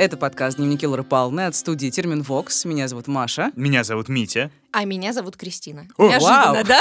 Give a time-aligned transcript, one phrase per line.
[0.00, 2.64] Это подкаст «Дневники Лоры Палны» от студии Термин Вокс.
[2.64, 3.52] Меня зовут Маша.
[3.54, 4.50] Меня зовут Митя.
[4.72, 5.88] А меня зовут Кристина.
[5.98, 6.64] О, Неожиданно, вау!
[6.64, 6.80] да?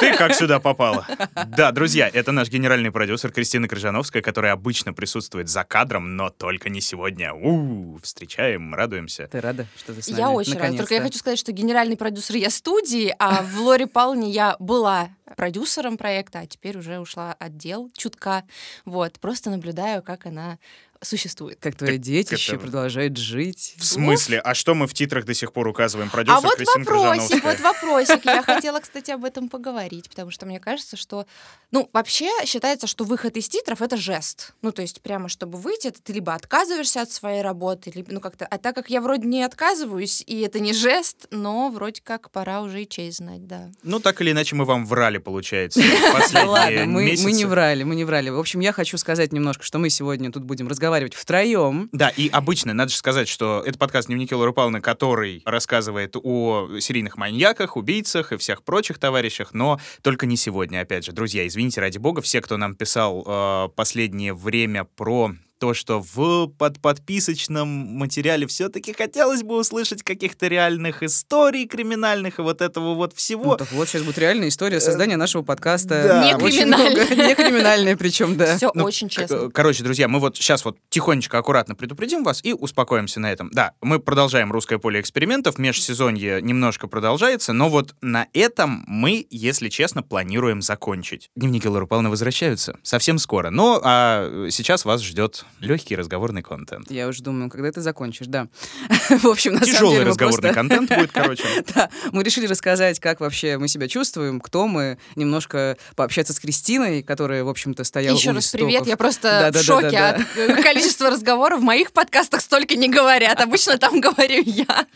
[0.00, 1.06] Ты как сюда попала?
[1.46, 6.70] Да, друзья, это наш генеральный продюсер Кристина Крыжановская, которая обычно присутствует за кадром, но только
[6.70, 7.32] не сегодня.
[7.34, 9.28] У, встречаем, радуемся.
[9.30, 10.18] Ты рада, что ты с нами?
[10.18, 10.78] Я очень рада.
[10.78, 15.10] Только я хочу сказать, что генеральный продюсер я студии, а в Лоре Палне я была
[15.36, 18.42] продюсером проекта, а теперь уже ушла отдел чутка.
[18.84, 20.58] Вот, просто наблюдаю, как она
[21.02, 21.58] существует.
[21.60, 23.74] Как твое детище это- продолжает жить.
[23.78, 24.38] В смысле?
[24.40, 26.10] А что мы в титрах до сих пор указываем?
[26.10, 28.24] Продюсер А вот Кристина вопросик, вот вопросик.
[28.24, 31.26] Я хотела, кстати, об этом поговорить, потому что мне кажется, что...
[31.70, 34.52] Ну, вообще считается, что выход из титров— это жест.
[34.60, 38.20] Ну, то есть прямо чтобы выйти, это ты либо отказываешься от своей работы, либо, ну,
[38.20, 38.46] как-то...
[38.46, 42.60] А так как я вроде не отказываюсь, и это не жест, но вроде как пора
[42.60, 43.70] уже и честь знать, да.
[43.82, 45.80] Ну, так или иначе, мы вам врали, получается,
[46.12, 48.28] последние ладно, мы не врали, мы не врали.
[48.28, 51.88] В общем, я хочу сказать немножко, что мы сегодня тут будем разговаривать втроем.
[51.92, 56.78] Да, и обычно, надо же сказать, что это подкаст «Дневники Лоры Павловны», который рассказывает о
[56.80, 61.12] серийных маньяках, убийцах и всех прочих товарищах, но только не сегодня, опять же.
[61.12, 66.48] Друзья, извините, ради бога, все, кто нам писал э, последнее время про то, что в
[66.58, 73.44] подподписочном материале все-таки хотелось бы услышать каких-то реальных историй криминальных и вот этого вот всего.
[73.52, 75.94] Ну, так вот, сейчас будет реальная история создания нашего подкаста.
[75.94, 76.24] Э, да.
[76.24, 77.28] Не криминальная.
[77.28, 78.56] Не криминальная причем, да.
[78.56, 79.34] Все Ну, очень честно.
[79.34, 83.50] э, Короче, друзья, мы вот сейчас вот тихонечко, аккуратно предупредим вас и успокоимся на этом.
[83.52, 89.68] Да, мы продолжаем «Русское поле экспериментов», межсезонье немножко продолжается, но вот на этом мы, если
[89.68, 91.28] честно, планируем закончить.
[91.36, 96.90] Дневники Лоры Павловны возвращаются совсем скоро, но а сейчас вас ждет легкий разговорный контент.
[96.90, 98.48] Я уже думаю, когда ты закончишь, да.
[99.10, 101.44] В общем, на самом Тяжелый деле мы разговорный просто- контент будет, короче.
[101.74, 107.02] Да, мы решили рассказать, как вообще мы себя чувствуем, кто мы, немножко пообщаться с Кристиной,
[107.02, 108.66] которая, в общем-то, стояла Еще у раз истоков.
[108.66, 109.60] привет, я просто Да-да-да-да-да.
[109.60, 111.60] в шоке от э, количества разговоров.
[111.60, 113.40] В моих подкастах столько не говорят.
[113.40, 114.86] Обычно там говорю я.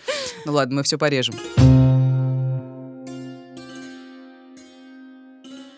[0.44, 1.34] Ну ладно, мы все порежем.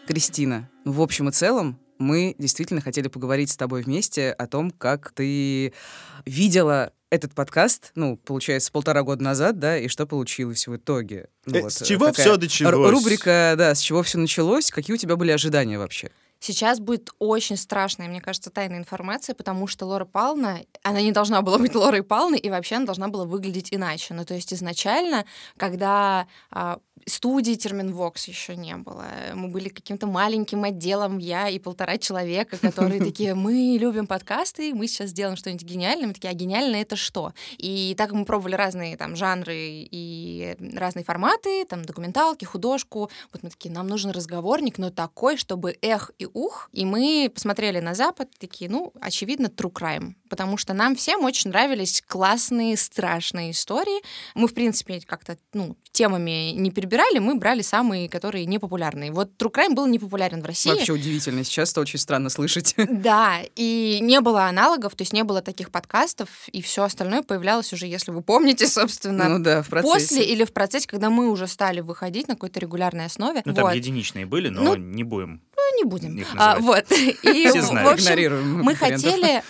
[0.06, 4.70] Кристина, ну, в общем и целом, мы действительно хотели поговорить с тобой вместе о том,
[4.70, 5.72] как ты
[6.24, 11.28] видела этот подкаст, ну, получается, полтора года назад, да, и что получилось в итоге.
[11.46, 12.90] Ну, Э, вот, с чего ру- началось?
[12.90, 16.10] Рубрика, да, с чего все началось, какие у тебя были ожидания вообще?
[16.38, 21.40] Сейчас будет очень страшная, мне кажется, тайная информация, потому что Лора Павловна, она не должна
[21.42, 24.12] была быть Лорой Павловной, и вообще она должна была выглядеть иначе.
[24.12, 25.24] Ну, то есть изначально,
[25.56, 31.98] когда а, студии Терминвокс еще не было, мы были каким-то маленьким отделом, я и полтора
[31.98, 36.08] человека, которые такие, мы любим подкасты, мы сейчас сделаем что-нибудь гениальное.
[36.08, 37.32] Мы такие, а гениальное это что?
[37.58, 43.50] И так мы пробовали разные там жанры и разные форматы, там документалки, художку, вот мы
[43.50, 46.70] такие, нам нужен разговорник, но такой, чтобы эх и ух.
[46.72, 51.50] И мы посмотрели на Запад, такие, ну, очевидно, true crime, потому что нам всем очень
[51.50, 54.02] нравились классные, страшные истории.
[54.34, 59.12] Мы, в принципе, как-то, ну, темами не перебирали, мы брали самые, которые непопулярные.
[59.12, 60.70] Вот true crime был непопулярен в России.
[60.70, 62.74] Вообще удивительно, сейчас это очень странно слышать.
[63.06, 67.72] Да, и не было аналогов, то есть не было таких подкастов, и все остальное появлялось
[67.72, 69.92] уже, если вы помните, собственно, Ну да, в процессе.
[69.92, 73.42] после или в процессе, когда мы уже стали выходить на какой-то регулярной основе.
[73.44, 73.74] Ну, там вот.
[73.74, 75.42] единичные были, но Ну, не будем.
[75.56, 76.16] Ну, не будем.
[76.16, 76.88] их А, называть.
[76.90, 76.98] вот.
[77.24, 77.88] И, Все знают.
[77.90, 79.42] в общем, Игнорируем мы хотели...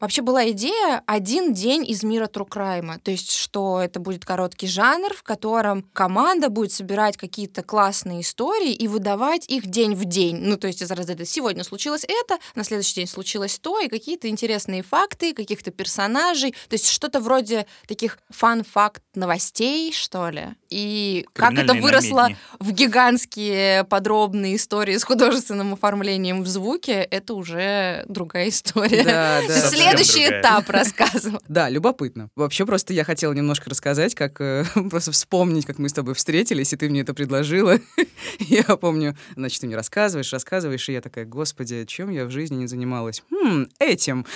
[0.00, 2.98] Вообще была идея один день из мира Трукрайма.
[2.98, 8.72] То есть, что это будет короткий жанр, в котором команда будет собирать какие-то классные истории
[8.72, 10.36] и выдавать их день в день.
[10.36, 14.28] Ну, то есть, из разряда сегодня случилось это, на следующий день случилось то, и какие-то
[14.28, 16.52] интересные факты, каких-то персонажей.
[16.68, 20.48] То есть, что-то вроде таких фан-факт новостей, что ли.
[20.70, 22.38] И как это выросло намедни.
[22.60, 29.02] в гигантские подробные истории с художественным оформлением в звуке, это уже другая история.
[29.04, 29.54] Да, да.
[29.88, 30.40] Следующий другая.
[30.40, 31.40] этап рассказывал.
[31.48, 32.30] Да, любопытно.
[32.36, 36.72] Вообще просто я хотела немножко рассказать, как э, просто вспомнить, как мы с тобой встретились,
[36.72, 37.78] и ты мне это предложила.
[38.38, 42.56] я помню, значит, ты мне рассказываешь, рассказываешь, и я такая, господи, чем я в жизни
[42.56, 43.22] не занималась?
[43.30, 44.26] Хм, этим.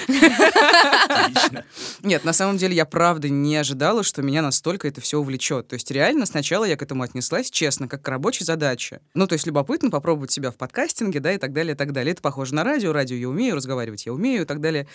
[1.08, 1.64] Отлично.
[2.02, 5.68] Нет, на самом деле я правда не ожидала, что меня настолько это все увлечет.
[5.68, 9.00] То есть реально сначала я к этому отнеслась, честно, как к рабочей задаче.
[9.14, 12.12] Ну, то есть любопытно попробовать себя в подкастинге, да, и так далее, и так далее.
[12.12, 14.86] Это похоже на радио, радио я умею, разговаривать я умею, и так далее.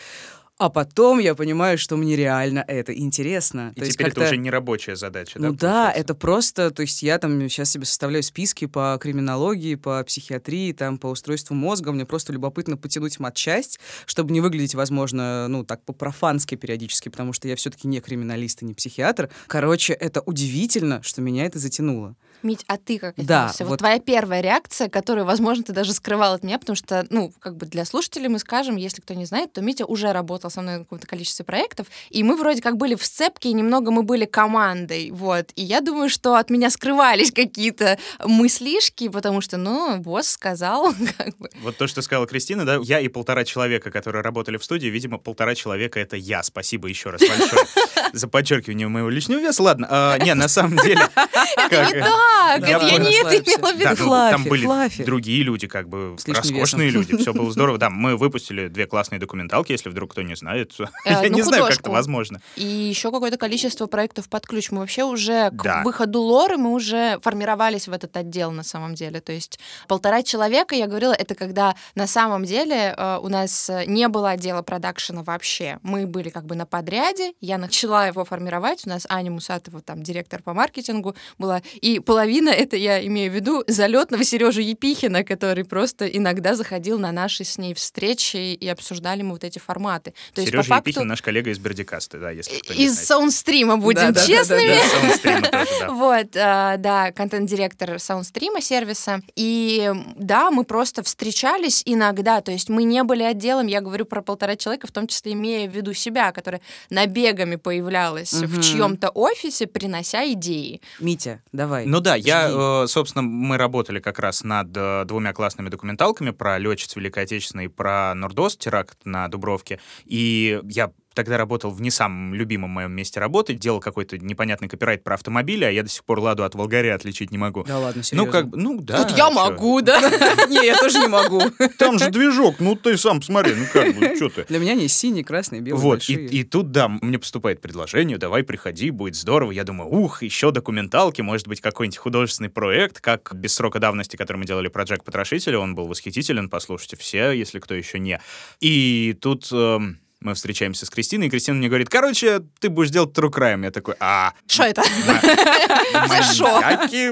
[0.58, 3.74] А потом я понимаю, что мне реально это интересно.
[3.76, 5.58] И То есть теперь это уже не рабочая задача, ну да?
[5.58, 6.02] да, получается?
[6.02, 10.98] это просто, то есть я там сейчас себе составляю списки по криминологии, по психиатрии, там
[10.98, 16.56] по устройству мозга, мне просто любопытно потянуть матчасть, чтобы не выглядеть, возможно, ну так по-профански
[16.56, 19.30] периодически, потому что я все-таки не криминалист и не психиатр.
[19.46, 22.16] Короче, это удивительно, что меня это затянуло.
[22.44, 23.64] Мить, а ты как Да, отнесся?
[23.64, 23.72] Вот.
[23.72, 27.58] вот- твоя первая реакция, которую, возможно, ты даже скрывал от меня, потому что, ну, как
[27.58, 30.78] бы для слушателей мы скажем, если кто не знает, то Митя уже работал со мной
[30.78, 34.26] на каком-то количестве проектов, и мы вроде как были в сцепке, и немного мы были
[34.26, 35.52] командой, вот.
[35.56, 41.38] И я думаю, что от меня скрывались какие-то мыслишки, потому что, ну, босс сказал, как
[41.38, 41.50] бы.
[41.62, 45.18] Вот то, что сказала Кристина, да, я и полтора человека, которые работали в студии, видимо,
[45.18, 46.44] полтора человека— это я.
[46.44, 47.66] Спасибо еще раз большое
[48.14, 49.64] за подчеркивание моего личного веса.
[49.64, 51.02] Ладно, а, не, на самом деле...
[51.70, 54.06] как- Не так, это я не это имела в виду.
[54.06, 57.78] ну, там были другие люди, как бы роскошные люди, все было здорово.
[57.78, 60.74] Да, мы выпустили две классные документалки, если вдруг кто не знает.
[61.06, 62.42] Э, Я ну, не знаю, как это возможно.
[62.56, 64.72] И еще какое-то количество проектов под ключ.
[64.72, 69.22] Мы вообще уже к выходу Лоры мы уже формировались в этот отдел на самом деле.
[69.22, 74.08] То есть полтора человека, я говорила, это когда на самом деле э, у нас не
[74.08, 75.80] было отдела продакшена вообще.
[75.82, 80.04] Мы были как бы на подряде, я начала его формировать, у нас Аня Мусатова, там,
[80.04, 85.66] директор по маркетингу была, и половина, это я имею в виду, залетного Сережу Епихина, который
[85.66, 90.14] просто иногда заходил на наши с ней встречи и обсуждали мы вот эти форматы.
[90.34, 92.94] То есть, по Сережа факту, Епихин, наш коллега из Бердикаста, да, если кто не из
[92.94, 93.08] знает.
[93.08, 94.78] саундстрима будем честными.
[95.24, 95.92] Да, да.
[95.92, 99.22] Вот, а, да, контент-директор саундстрима сервиса.
[99.36, 104.22] И да, мы просто встречались иногда, то есть мы не были отделом, я говорю про
[104.22, 107.56] полтора человека, в том числе имея в виду себя, которая набегами
[107.92, 108.62] появлялась в Мгм.
[108.62, 110.82] чьем-то офисе, принося идеи.
[111.00, 111.86] Митя, давай.
[111.86, 112.84] Ну да, я, Жги.
[112.84, 117.66] э, собственно, мы работали как раз над э, двумя классными документалками про летчиц Великой Отечественной
[117.66, 119.80] и про Нордост, теракт на Дубровке.
[120.06, 125.04] И я тогда работал в не самом любимом моем месте работы, делал какой-то непонятный копирайт
[125.04, 127.64] про автомобили, а я до сих пор Ладу от Волгаря отличить не могу.
[127.64, 128.26] Да ладно, серьезно.
[128.28, 129.00] Ну, как бы, ну да.
[129.00, 129.32] вот я чё.
[129.32, 130.00] могу, да?
[130.48, 131.42] Не, я тоже не могу.
[131.80, 134.46] Там же движок, ну ты сам посмотри, ну как бы, что ты.
[134.48, 138.92] Для меня они синие, красные, белые, Вот, и тут, да, мне поступает предложение, давай приходи,
[138.92, 139.50] будет здорово.
[139.52, 144.38] Я думаю, ух, еще документалки, может быть, какой-нибудь художественный проект, как без срока давности, который
[144.38, 148.22] мы делали про Джек Потрошителя, он был восхитителен, послушайте все, если кто еще не.
[148.60, 153.16] И тут эм, мы встречаемся с Кристиной, и Кристина мне говорит, короче, ты будешь делать
[153.16, 153.64] true crime.
[153.64, 154.84] Я такой, а, Что это?
[156.34, 156.62] шо?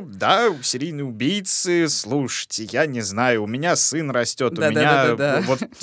[0.01, 5.15] да, серийные убийцы, слушайте, я не знаю, у меня сын растет, у меня.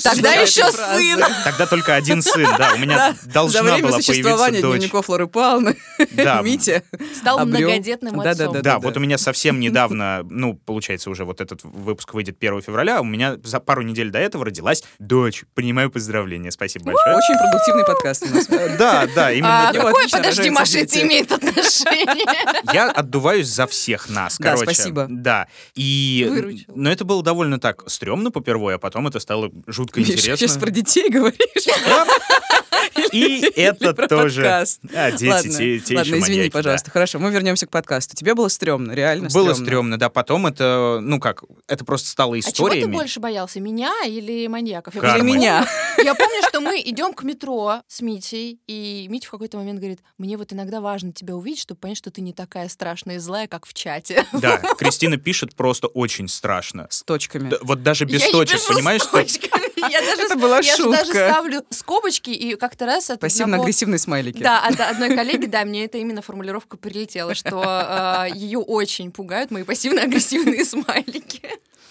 [0.02, 1.22] Тогда еще сын.
[1.44, 4.78] Тогда только один сын, да, у меня должна была существования появиться дочь.
[4.78, 5.76] дневников Лоры Павловны
[6.12, 6.82] Да, Митя
[7.14, 8.60] Стал многодетным отцом.
[8.62, 13.00] Да, вот у меня совсем недавно, ну, получается, уже вот этот выпуск выйдет 1 февраля,
[13.00, 15.44] у меня за пару недель до этого родилась дочь.
[15.54, 17.11] Принимаю поздравления, спасибо большое.
[17.16, 18.46] Очень продуктивный подкаст у нас.
[18.78, 19.68] Да, да, именно.
[19.68, 22.24] А какое, подожди, Маша, это имеет отношение?
[22.72, 24.74] Я отдуваюсь за всех нас, Да, короче.
[24.74, 25.06] спасибо.
[25.08, 26.26] Да, и...
[26.28, 26.72] Выручил.
[26.74, 30.36] Но это было довольно так стрёмно попервой, а потом это стало жутко интересно.
[30.36, 31.38] сейчас про детей говоришь.
[33.12, 34.46] И это тоже...
[34.94, 36.90] А, дети, Ладно, извини, пожалуйста.
[36.90, 38.14] Хорошо, мы вернемся к подкасту.
[38.16, 39.98] Тебе было стрёмно, реально Было стрёмно.
[39.98, 40.08] да.
[40.08, 44.94] Потом это, ну как, это просто стало А чего ты больше боялся, меня или маньяков?
[44.96, 45.66] Или меня.
[45.96, 49.78] помню- Я помню, что мы идем к метро с Митей, и Митя в какой-то момент
[49.78, 53.18] говорит, мне вот иногда важно тебя увидеть, чтобы понять, что ты не такая страшная и
[53.18, 54.24] злая, как в чате.
[54.32, 56.86] Да, Кристина пишет просто очень страшно.
[56.90, 57.50] С точками.
[57.50, 59.02] Да, Вот даже без Я точек, понимаешь?
[59.02, 59.71] с что- точками.
[59.90, 61.28] Я даже, Это была я же даже шутка.
[61.30, 64.42] ставлю скобочки, и как-то раз от одного- Пассивно-агрессивные смайлики.
[64.42, 69.62] Да, от одной коллеги, да, мне это именно формулировка прилетела, что ее очень пугают мои
[69.64, 71.42] пассивно-агрессивные смайлики.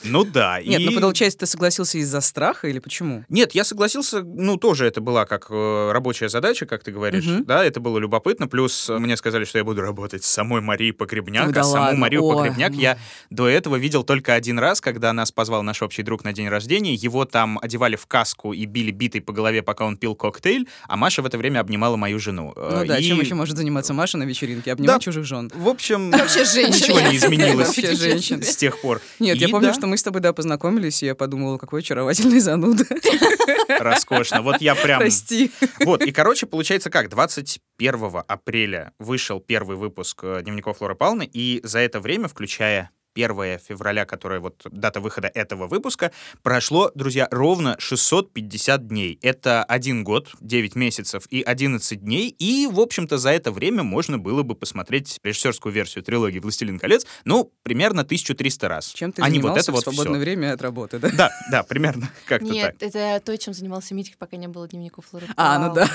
[0.04, 0.62] Ну да.
[0.62, 3.24] Нет, и- ну получается, ты согласился из-за страха или почему?
[3.30, 7.46] Нет, я согласился, ну, тоже это была как э, рабочая задача, как ты говоришь, Мгм.
[7.46, 11.48] да, это было любопытно, плюс мне сказали, что я буду работать с самой Марией Погребняк,
[11.48, 12.36] Ой, да а саму ладно, Марию ой.
[12.36, 12.98] Погребняк я
[13.30, 16.94] до этого видел только один раз, когда нас позвал наш общий друг на день рождения,
[16.94, 20.98] его там одевали в каску и били битой по голове, пока он пил коктейль, а
[20.98, 22.54] Маша в это время обнимала мою жену.
[22.56, 24.72] Э, Ну да, и- чем еще может заниматься Маша на вечеринке?
[24.72, 25.00] Обнимать Да.
[25.00, 25.52] чужих жен.
[25.54, 26.76] В общем, Вообще женщина.
[26.96, 28.42] ничего не изменилось Вообще женщина.
[28.44, 29.02] с тех пор.
[29.20, 29.74] Нет, я помню, да.
[29.74, 32.86] что мы с тобой, да, познакомились, и я подумала, какой очаровательный зануда.
[33.68, 34.42] Роскошно.
[34.42, 35.00] Вот я прям...
[35.00, 35.52] Прости.
[35.82, 41.60] Вот, и, короче, получается как, 21 апреля вышел первый выпуск э, «Дневников Лоры Павловны», и
[41.64, 46.12] за это время, включая 1 февраля, которая вот дата выхода этого выпуска,
[46.44, 49.20] прошло, друзья, ровно 650 дней.
[49.22, 54.18] Это один год, 9 месяцев и 11 дней, и, в общем-то, за это время можно
[54.18, 58.94] было бы посмотреть режиссерскую версию трилогии «Властелин колец», ну, примерно 1300 раз.
[58.94, 60.22] Чем ты а не занимался вот это в вот свободное всё.
[60.22, 61.10] время от работы, да?
[61.10, 62.56] Да, да, примерно как-то так.
[62.56, 65.90] Нет, это то, чем занимался Митя, пока не было дневников Лоры А, ну да.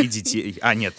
[0.00, 0.58] И детей.
[0.60, 0.94] А, нет.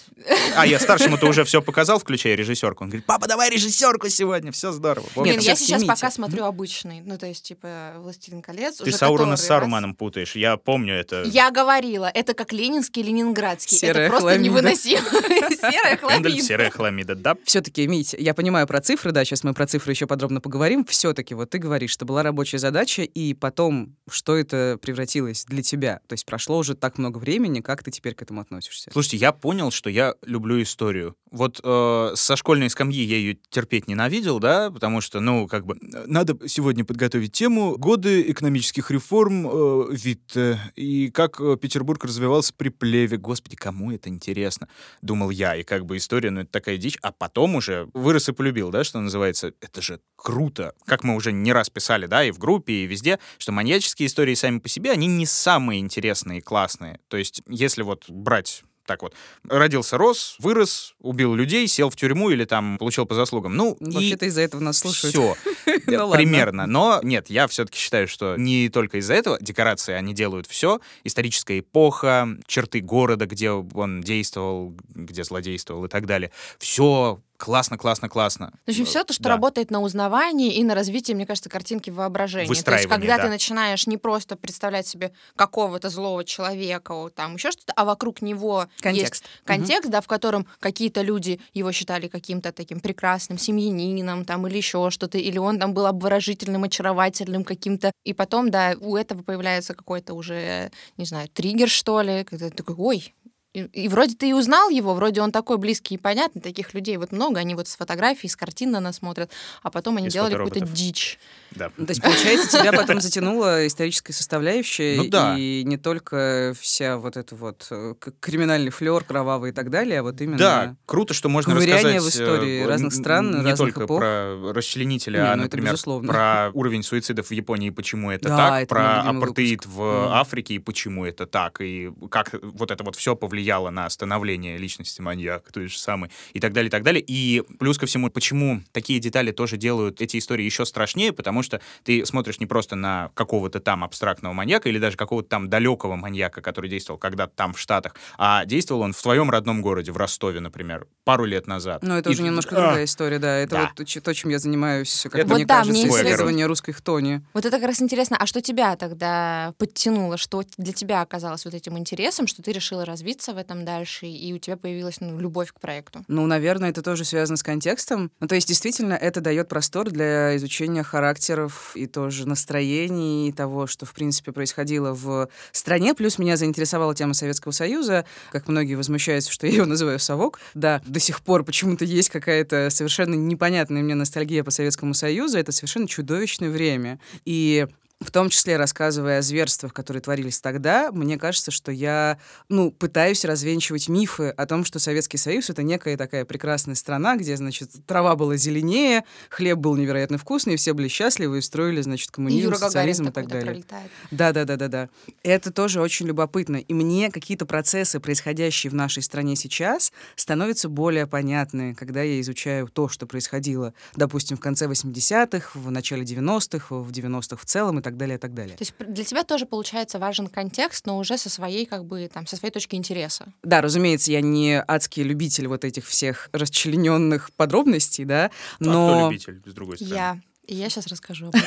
[0.55, 2.83] А, я старшему-то уже все показал, включая режиссерку.
[2.83, 5.07] Он говорит, папа, давай режиссерку сегодня, все здорово.
[5.17, 8.77] Нет, я сейчас пока смотрю обычный, ну то есть типа «Властелин колец».
[8.77, 9.59] Ты Саурона с который раз.
[9.59, 10.35] Саруманом путаешь.
[10.35, 11.23] Я помню это.
[11.23, 13.77] Я говорила, это как ленинский, ленинградский.
[13.77, 14.43] Серая это просто хламида.
[14.43, 15.01] невыносимо.
[15.49, 16.41] Серая хламида.
[16.41, 17.15] серая хламида.
[17.15, 20.85] Да, Все-таки, Мить, я понимаю про цифры, да, сейчас мы про цифры еще подробно поговорим.
[20.85, 26.01] Все-таки вот ты говоришь, что была рабочая задача, и потом, что это превратилось для тебя?
[26.07, 28.89] То есть прошло уже так много времени, как ты теперь к этому относишься?
[28.91, 31.15] Слушайте, я понял, что я люблю историю.
[31.31, 35.77] Вот э, со школьной скамьи я ее терпеть ненавидел, да, потому что, ну, как бы,
[35.81, 42.69] надо сегодня подготовить тему «Годы экономических реформ э, Витте» и как э, Петербург развивался при
[42.69, 43.17] плеве.
[43.17, 44.67] Господи, кому это интересно?
[45.01, 46.97] Думал я, и как бы история, ну, это такая дичь.
[47.01, 49.53] А потом уже вырос и полюбил, да, что называется.
[49.61, 50.73] Это же круто.
[50.85, 54.35] Как мы уже не раз писали, да, и в группе, и везде, что маньяческие истории
[54.35, 56.99] сами по себе, они не самые интересные и классные.
[57.07, 59.13] То есть, если вот брать так вот,
[59.47, 63.55] родился, рос, вырос, убил людей, сел в тюрьму или там получил по заслугам.
[63.55, 65.15] Ну, и Вообще-то из-за этого нас слушают.
[65.15, 65.35] все.
[65.85, 66.11] Ну.
[66.11, 66.65] Примерно.
[66.65, 69.37] Но нет, я все-таки считаю, что не только из-за этого.
[69.39, 70.79] Декорации они делают все.
[71.03, 76.31] Историческая эпоха, черты города, где он действовал, где злодействовал и так далее.
[76.57, 78.51] Все классно, классно, классно.
[78.65, 79.29] В общем, все то, что Да.
[79.29, 82.47] работает на узнавании и на развитии, мне кажется, картинки воображения.
[82.47, 83.23] То есть, когда да.
[83.23, 88.67] ты начинаешь не просто представлять себе какого-то злого человека, там еще что-то, а вокруг него
[88.81, 89.23] Контекст.
[89.23, 94.57] есть контекст, да, в котором какие-то люди его считали каким-то таким прекрасным семьянином, там, или
[94.57, 97.91] еще что-то, или он там был обворожительным, очаровательным каким-то.
[98.03, 102.55] И потом, да, у этого появляется какой-то уже, не знаю, триггер, что ли, когда ты
[102.55, 103.15] такой, ой,
[103.53, 106.97] и, и вроде ты и узнал его, вроде он такой близкий и понятный, таких людей
[106.97, 109.31] вот много, они вот с фотографий, с картин на нас смотрят,
[109.63, 111.19] а потом они Из делали какую-то дичь.
[111.51, 111.71] Да.
[111.77, 115.35] Ну, То есть, получается, тебя потом затянула историческая составляющая, Ну да.
[115.37, 120.03] и не только вся вот эта вот э, криминальный флер кровавый и так далее, а
[120.03, 120.37] вот именно...
[120.37, 123.99] Да, круто, что можно рассказать в истории э, разных стран, не разных только эпох.
[123.99, 125.75] про расчленителя, Не, а, ну например,
[126.07, 130.13] про уровень суицидов в Японии почему это Да, так, это про апартеид в Мгм.
[130.13, 135.01] Африке и почему это так, и как вот это вот все повлияло на становление личности
[135.01, 137.03] маньяка, той же самой, и так далее, и так далее.
[137.05, 141.61] И плюс ко всему, почему такие детали тоже делают эти истории еще страшнее, потому что
[141.83, 146.41] ты смотришь не просто на какого-то там абстрактного маньяка или даже какого-то там далекого маньяка,
[146.41, 150.39] который действовал когда-то там в Штатах, а действовал он в твоем родном городе, в Ростове,
[150.39, 151.83] например, пару лет назад.
[151.83, 153.37] Ну, это И- уже немножко А, другая история, да.
[153.37, 153.71] Это Да.
[153.77, 157.21] вот то, чем я занимаюсь, как Это мне Вот да, кажется, мне исследование русской хтони.
[157.33, 161.53] Вот это как раз интересно, а что тебя тогда подтянуло, что для тебя оказалось вот
[161.53, 165.51] этим интересом, что ты решила развиться в этом дальше, и у тебя появилась ну, любовь
[165.51, 166.03] к проекту?
[166.07, 168.11] Ну, наверное, это тоже связано с контекстом.
[168.19, 170.83] Ну, то есть, действительно, это дает простор для изучения
[171.29, 175.93] характеров и тоже настроений, и того, что, в принципе, происходило в стране.
[175.93, 178.05] Плюс меня заинтересовала тема Советского Союза.
[178.31, 180.39] Как многие возмущаются, что я его называю «совок».
[180.53, 185.37] Да, до сих пор почему-то есть какая-то совершенно непонятная мне ностальгия по Советскому Союзу.
[185.37, 186.99] Это совершенно чудовищное время.
[187.25, 187.67] И
[188.01, 193.25] в том числе рассказывая о зверствах, которые творились тогда, мне кажется, что я, ну, пытаюсь
[193.25, 198.15] развенчивать мифы о том, что Советский Союз— это некая такая прекрасная страна, где, значит, трава
[198.15, 202.53] была зеленее, хлеб был невероятно вкусный, все были счастливы и строили, значит, И коммунизм, Юра
[202.53, 203.45] Гагарин социализм и так далее.
[203.45, 203.91] пролетает.
[204.11, 204.89] Да, да, да, да, да.
[205.23, 206.55] Это тоже очень любопытно.
[206.55, 212.69] И мне какие-то процессы, происходящие в нашей стране сейчас, становятся более понятны, когда я изучаю
[212.69, 217.81] то, что происходило, допустим, в конце 80-х, в начале 90-х, в 90-х в целом и
[217.81, 218.55] так далее, и так далее.
[218.57, 222.27] То есть для тебя тоже получается важен контекст, но уже со своей как бы там
[222.27, 223.31] со своей точки интереса.
[223.43, 228.29] Да, разумеется, я не адский любитель вот этих всех расчлененных подробностей, да, А
[228.63, 229.09] кто но...
[229.09, 229.95] любитель, с другой стороны?
[229.95, 230.19] Я.
[230.49, 231.31] И я сейчас расскажу.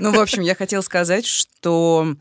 [0.00, 2.14] Ну, в общем, я хотела сказать, что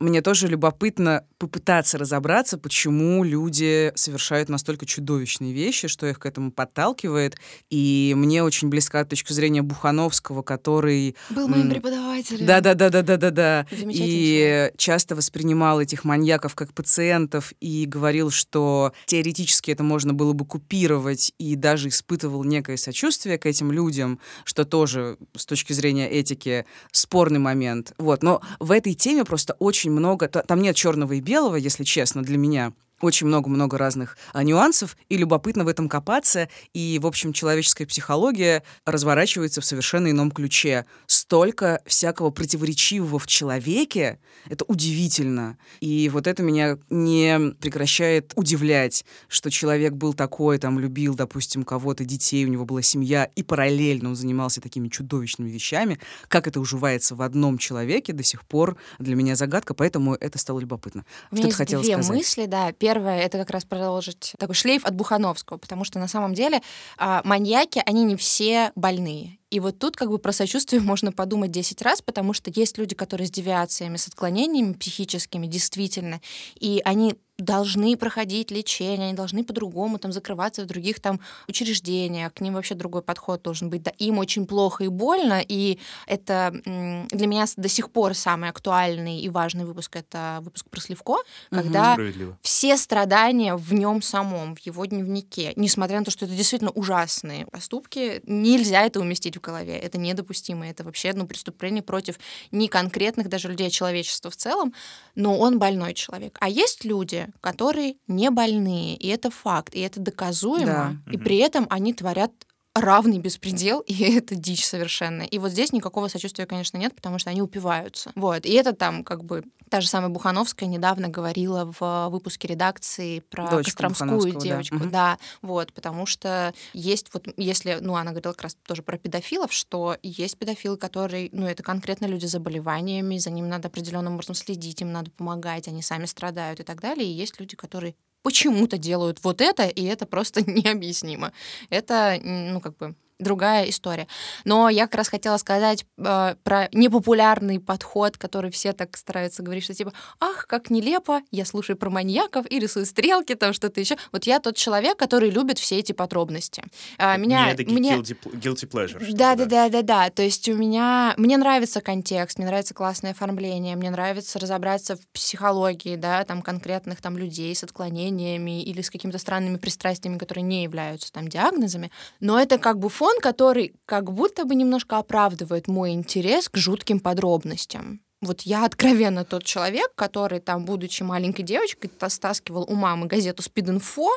[0.00, 6.50] мне тоже любопытно попытаться разобраться, почему люди совершают настолько чудовищные вещи, что их к этому
[6.50, 7.36] подталкивает.
[7.70, 11.14] И мне очень близка точка зрения Бухановского, который...
[11.30, 12.46] Был моим преподавателем.
[12.46, 13.66] Да, да, да, да, да, да, да.
[13.70, 20.32] Замечательный И часто воспринимал этих маньяков как пациентов и говорил, что теоретически это можно было
[20.32, 26.08] бы купировать, и даже испытывал некое сочувствие к этим людям, что тоже с точки зрения
[26.10, 27.92] этики спорный момент.
[27.98, 28.22] Вот.
[28.22, 30.28] Но в этой теме просто очень много...
[30.28, 34.96] та- Там нет черного и белого, если честно, для меня очень много-много разных а, нюансов,
[35.08, 40.86] и любопытно в этом копаться, и, в общем, человеческая психология разворачивается в совершенно ином ключе.
[41.06, 44.18] Столько всякого противоречивого в человеке,
[44.48, 45.58] это удивительно.
[45.80, 52.04] И вот это меня не прекращает удивлять, что человек был такой, там, любил, допустим, кого-то,
[52.04, 55.98] детей, у него была семья, и параллельно он занимался такими чудовищными вещами.
[56.28, 60.60] Как это уживается в одном человеке, до сих пор для меня загадка, поэтому это стало
[60.60, 61.04] любопытно.
[61.30, 62.16] У Что меня ты хотела две сказать?
[62.16, 62.72] мысли, да.
[62.72, 66.60] Первая первое, это как раз продолжить такой шлейф от Бухановского, потому что на самом деле
[66.98, 69.38] а, маньяки, они не все больные.
[69.50, 72.94] И вот тут как бы про сочувствие можно подумать 10 раз, потому что есть люди,
[72.94, 76.20] которые с девиациями, с отклонениями психическими, действительно,
[76.60, 82.40] и они должны проходить лечение, они должны по-другому там закрываться в других там учреждениях, к
[82.40, 83.82] ним вообще другой подход должен быть.
[83.82, 89.20] Да, им очень плохо и больно, и это для меня до сих пор самый актуальный
[89.20, 91.16] и важный выпуск— это выпуск про Сливко,
[91.50, 91.96] когда
[92.42, 97.46] все страдания в нем самом, в его дневнике, несмотря на то, что это действительно ужасные
[97.46, 102.18] поступки, нельзя это уместить в голове, это недопустимо, это вообще ну, преступление против
[102.50, 104.74] не конкретных даже людей, а человечества в целом,
[105.14, 106.36] но он больной человек.
[106.40, 111.12] А есть люди, которые не больные, и это факт, и это доказуемо, да.
[111.12, 112.32] и при этом они творят
[112.74, 115.22] равный беспредел, и это дичь совершенно.
[115.22, 118.12] И вот здесь никакого сочувствия, конечно, нет, потому что они упиваются.
[118.14, 118.46] Вот.
[118.46, 123.48] И это там как бы та же самая Бухановская недавно говорила в выпуске редакции про
[123.48, 124.78] Дочку Костромскую девочку.
[124.80, 124.86] Да.
[124.90, 129.52] да, вот, потому что есть вот, если, ну, она говорила как раз тоже про педофилов,
[129.52, 134.34] что есть педофилы, которые, ну, это конкретно люди с заболеваниями, за ними надо определенным образом
[134.34, 137.06] следить, им надо помогать, они сами страдают и так далее.
[137.06, 141.32] И есть люди, которые почему-то делают вот это, и это просто необъяснимо.
[141.70, 144.06] Это, ну, как бы другая история.
[144.44, 149.64] Но я как раз хотела сказать э, про непопулярный подход, который все так стараются говорить,
[149.64, 153.96] что типа, ах, как нелепо, я слушаю про маньяков и рисую стрелки, там что-то еще.
[154.12, 156.64] Вот я тот человек, который любит все эти подробности.
[156.98, 157.96] А, меня, Не мне...
[157.96, 159.12] guilty, guilty pleasure.
[159.12, 160.10] Да, да, да, да, да.
[160.10, 161.14] То есть у меня...
[161.16, 167.00] Мне нравится контекст, мне нравится классное оформление, мне нравится разобраться в психологии, да, там конкретных
[167.00, 171.90] там людей с отклонениями или с какими-то странными пристрастиями, которые не являются там диагнозами.
[172.20, 177.00] Но это как бы фон, который как будто бы немножко оправдывает мой интерес к жутким
[177.00, 178.00] подробностям.
[178.22, 184.08] Вот я откровенно тот человек, который там, будучи маленькой девочкой, стаскивал у мамы газету «Спид-инфо»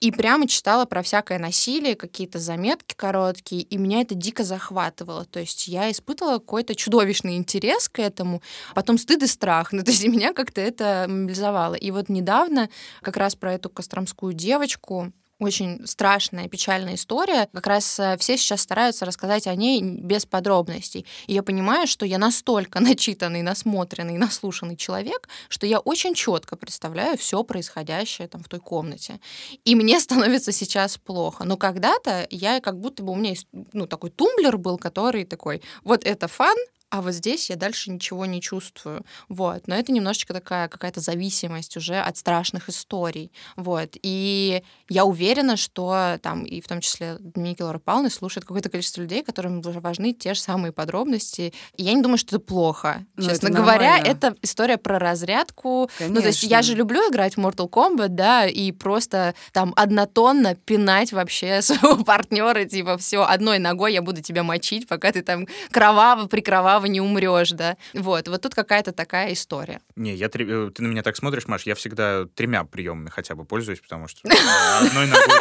[0.00, 5.26] и прямо читала про всякое насилие, какие-то заметки короткие, и меня это дико захватывало.
[5.26, 8.40] То есть я испытывала какой-то чудовищный интерес к этому,
[8.74, 9.72] потом стыд и страх.
[9.72, 11.74] Ну, то есть меня как-то это мобилизовало.
[11.74, 12.70] И вот недавно
[13.02, 17.48] как раз про эту костромскую девочку очень страшная, печальная история.
[17.52, 21.06] Как раз э, все сейчас стараются рассказать о ней без подробностей.
[21.26, 27.16] И я понимаю, что я настолько начитанный, насмотренный, наслушанный человек, что я очень четко представляю
[27.16, 29.18] все происходящее там в той комнате.
[29.64, 31.44] И мне становится сейчас плохо.
[31.44, 35.62] Но когда-то я как будто бы у меня есть ну, такой тумблер был, который такой,
[35.82, 36.56] вот это фан,
[36.90, 39.04] а вот здесь я дальше ничего не чувствую.
[39.28, 39.68] Вот.
[39.68, 43.30] Но это немножечко такая какая-то зависимость уже от страшных историй.
[43.56, 43.90] Вот.
[44.02, 49.02] И я уверена, что там, и в том числе Дмитрий Лора Павловна слушает какое-то количество
[49.02, 51.52] людей, которым важны те же самые подробности.
[51.76, 53.06] И я не думаю, что это плохо.
[53.14, 55.88] Но ну, Честно это говоря, это история про разрядку.
[55.96, 56.16] Конечно.
[56.16, 60.56] Ну, то есть я же люблю играть в Mortal Kombat, да, и просто там однотонно
[60.56, 65.46] пинать вообще своего партнера, типа, все, одной ногой я буду тебя мочить, пока ты там
[65.70, 67.76] кроваво, прикроваво права не умрешь, да.
[67.94, 69.80] Вот, вот тут какая-то такая история.
[69.96, 70.46] Не, я три...
[70.48, 74.08] Э, ты на меня так смотришь, Маш, я всегда тремя приемами хотя бы пользуюсь, потому
[74.08, 74.20] что
[74.80, 75.38] одной ногой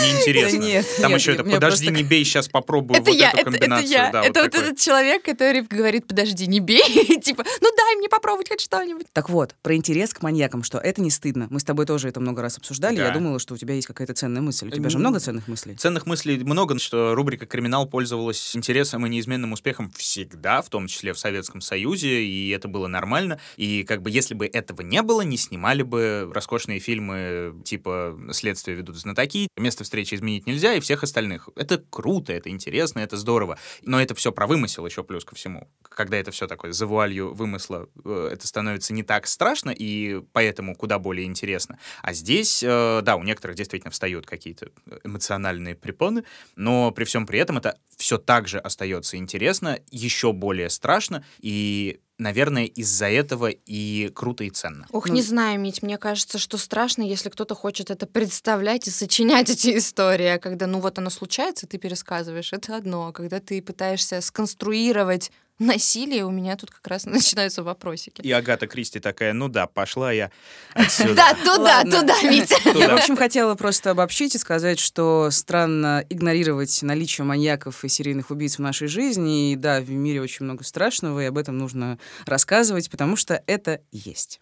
[0.00, 0.58] неинтересно.
[0.58, 1.90] Нет, Там нет, еще это «подожди, просто...
[1.90, 3.86] не бей, сейчас попробую это вот я, эту комбинацию».
[3.86, 4.10] Это, я.
[4.10, 6.82] Да, это вот, вот этот человек, который говорит «подожди, не бей»,
[7.22, 9.06] типа «ну дай мне попробовать хоть что-нибудь».
[9.12, 11.46] Так вот, про интерес к маньякам, что это не стыдно.
[11.50, 13.06] Мы с тобой тоже это много раз обсуждали, да.
[13.08, 14.68] я думала, что у тебя есть какая-то ценная мысль.
[14.68, 15.76] У тебя же много ценных мыслей?
[15.76, 21.12] Ценных мыслей много, что рубрика «Криминал» пользовалась интересом и неизменным успехом всегда, в том числе
[21.12, 23.38] в Советском Союзе, и это было нормально.
[23.56, 28.76] И как бы если бы этого не было, не снимали бы роскошные фильмы типа «Следствие
[28.76, 31.48] ведут знатоки», «Место встречи изменить нельзя», и всех остальных.
[31.56, 33.58] Это круто, это интересно, это здорово.
[33.82, 35.68] Но это все про вымысел еще плюс ко всему.
[35.82, 40.76] Когда это все такое за вуалью вымысла, э, это становится не так страшно и поэтому
[40.76, 41.78] куда более интересно.
[42.02, 44.68] А здесь, э, да, у некоторых действительно встают какие-то
[45.02, 46.22] эмоциональные препоны,
[46.54, 52.00] но при всем при этом это все так же остается интересно, еще более страшно, и
[52.20, 54.86] наверное, из-за этого и круто и ценно.
[54.90, 58.90] Ох, ну, не знаю, Мить, мне кажется, что страшно, если кто-то хочет это представлять и
[58.90, 63.40] сочинять эти истории, а когда, ну вот оно случается, ты пересказываешь, это одно, а когда
[63.40, 68.20] ты пытаешься сконструировать насилие, у меня тут как раз начинаются вопросики.
[68.22, 70.30] И Агата Кристи такая, ну да, пошла я
[70.74, 71.14] отсюда.
[71.14, 72.56] Да, туда, туда, Митя.
[72.74, 78.30] Я, в общем, хотела просто обобщить и сказать, что странно игнорировать наличие маньяков и серийных
[78.30, 79.52] убийц в нашей жизни.
[79.52, 83.80] И да, в мире очень много страшного, и об этом нужно рассказывать, потому что это
[83.92, 84.40] есть.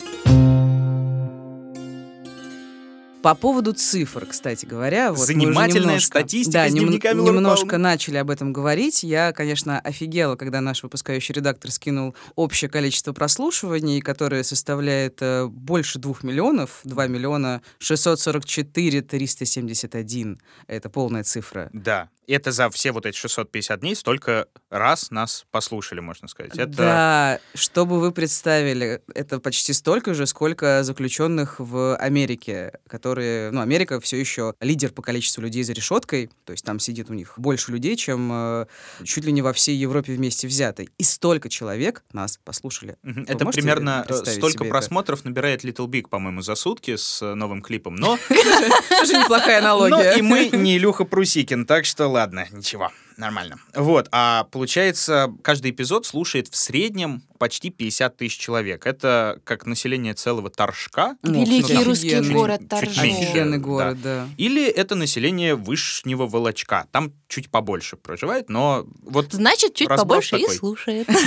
[3.22, 5.12] По поводу цифр, кстати говоря.
[5.12, 9.02] Вот Занимательная немножко, статистика да, из нем, немножко начали об этом говорить.
[9.02, 15.98] Я, конечно, офигела, когда наш выпускающий редактор скинул общее количество прослушиваний, которое составляет э, больше
[15.98, 20.40] двух миллионов, 2 миллиона 644 371.
[20.68, 21.70] Это полная цифра.
[21.72, 26.52] Да, это за все вот эти 650 дней столько раз нас послушали, можно сказать.
[26.56, 33.60] Это Да, чтобы вы представили, это почти столько же, сколько заключенных в Америке, которые, ну,
[33.60, 37.34] Америка все еще лидер по количеству людей за решеткой, то есть там сидит у них
[37.38, 38.66] больше людей, чем э,
[39.04, 40.90] чуть ли не во всей Европе вместе взятой.
[40.98, 42.96] И столько человек нас послушали.
[43.02, 44.70] Вы Это примерно э, столько себе это?
[44.70, 47.96] просмотров набирает Little Big, по-моему, за сутки с э, новым клипом.
[47.96, 50.18] Но, Тоже неплохая но аналогия.
[50.18, 53.58] и мы не Илюха Прусикин, так что ладно, ничего, нормально.
[53.74, 58.86] Вот, а получается, каждый эпизод слушает в среднем почти 50 тысяч человек.
[58.86, 61.16] Это как население целого Торжка.
[61.22, 61.84] Ну, Великий да.
[61.84, 62.34] русский Офигенный.
[62.34, 63.04] город Торжок.
[63.04, 63.64] Офигенный да.
[63.64, 64.28] город, да.
[64.36, 66.86] Или это население Вышнего Волочка.
[66.90, 69.32] Там чуть побольше проживает, но вот...
[69.32, 70.56] Значит, чуть побольше и такой.
[70.56, 71.08] слушает.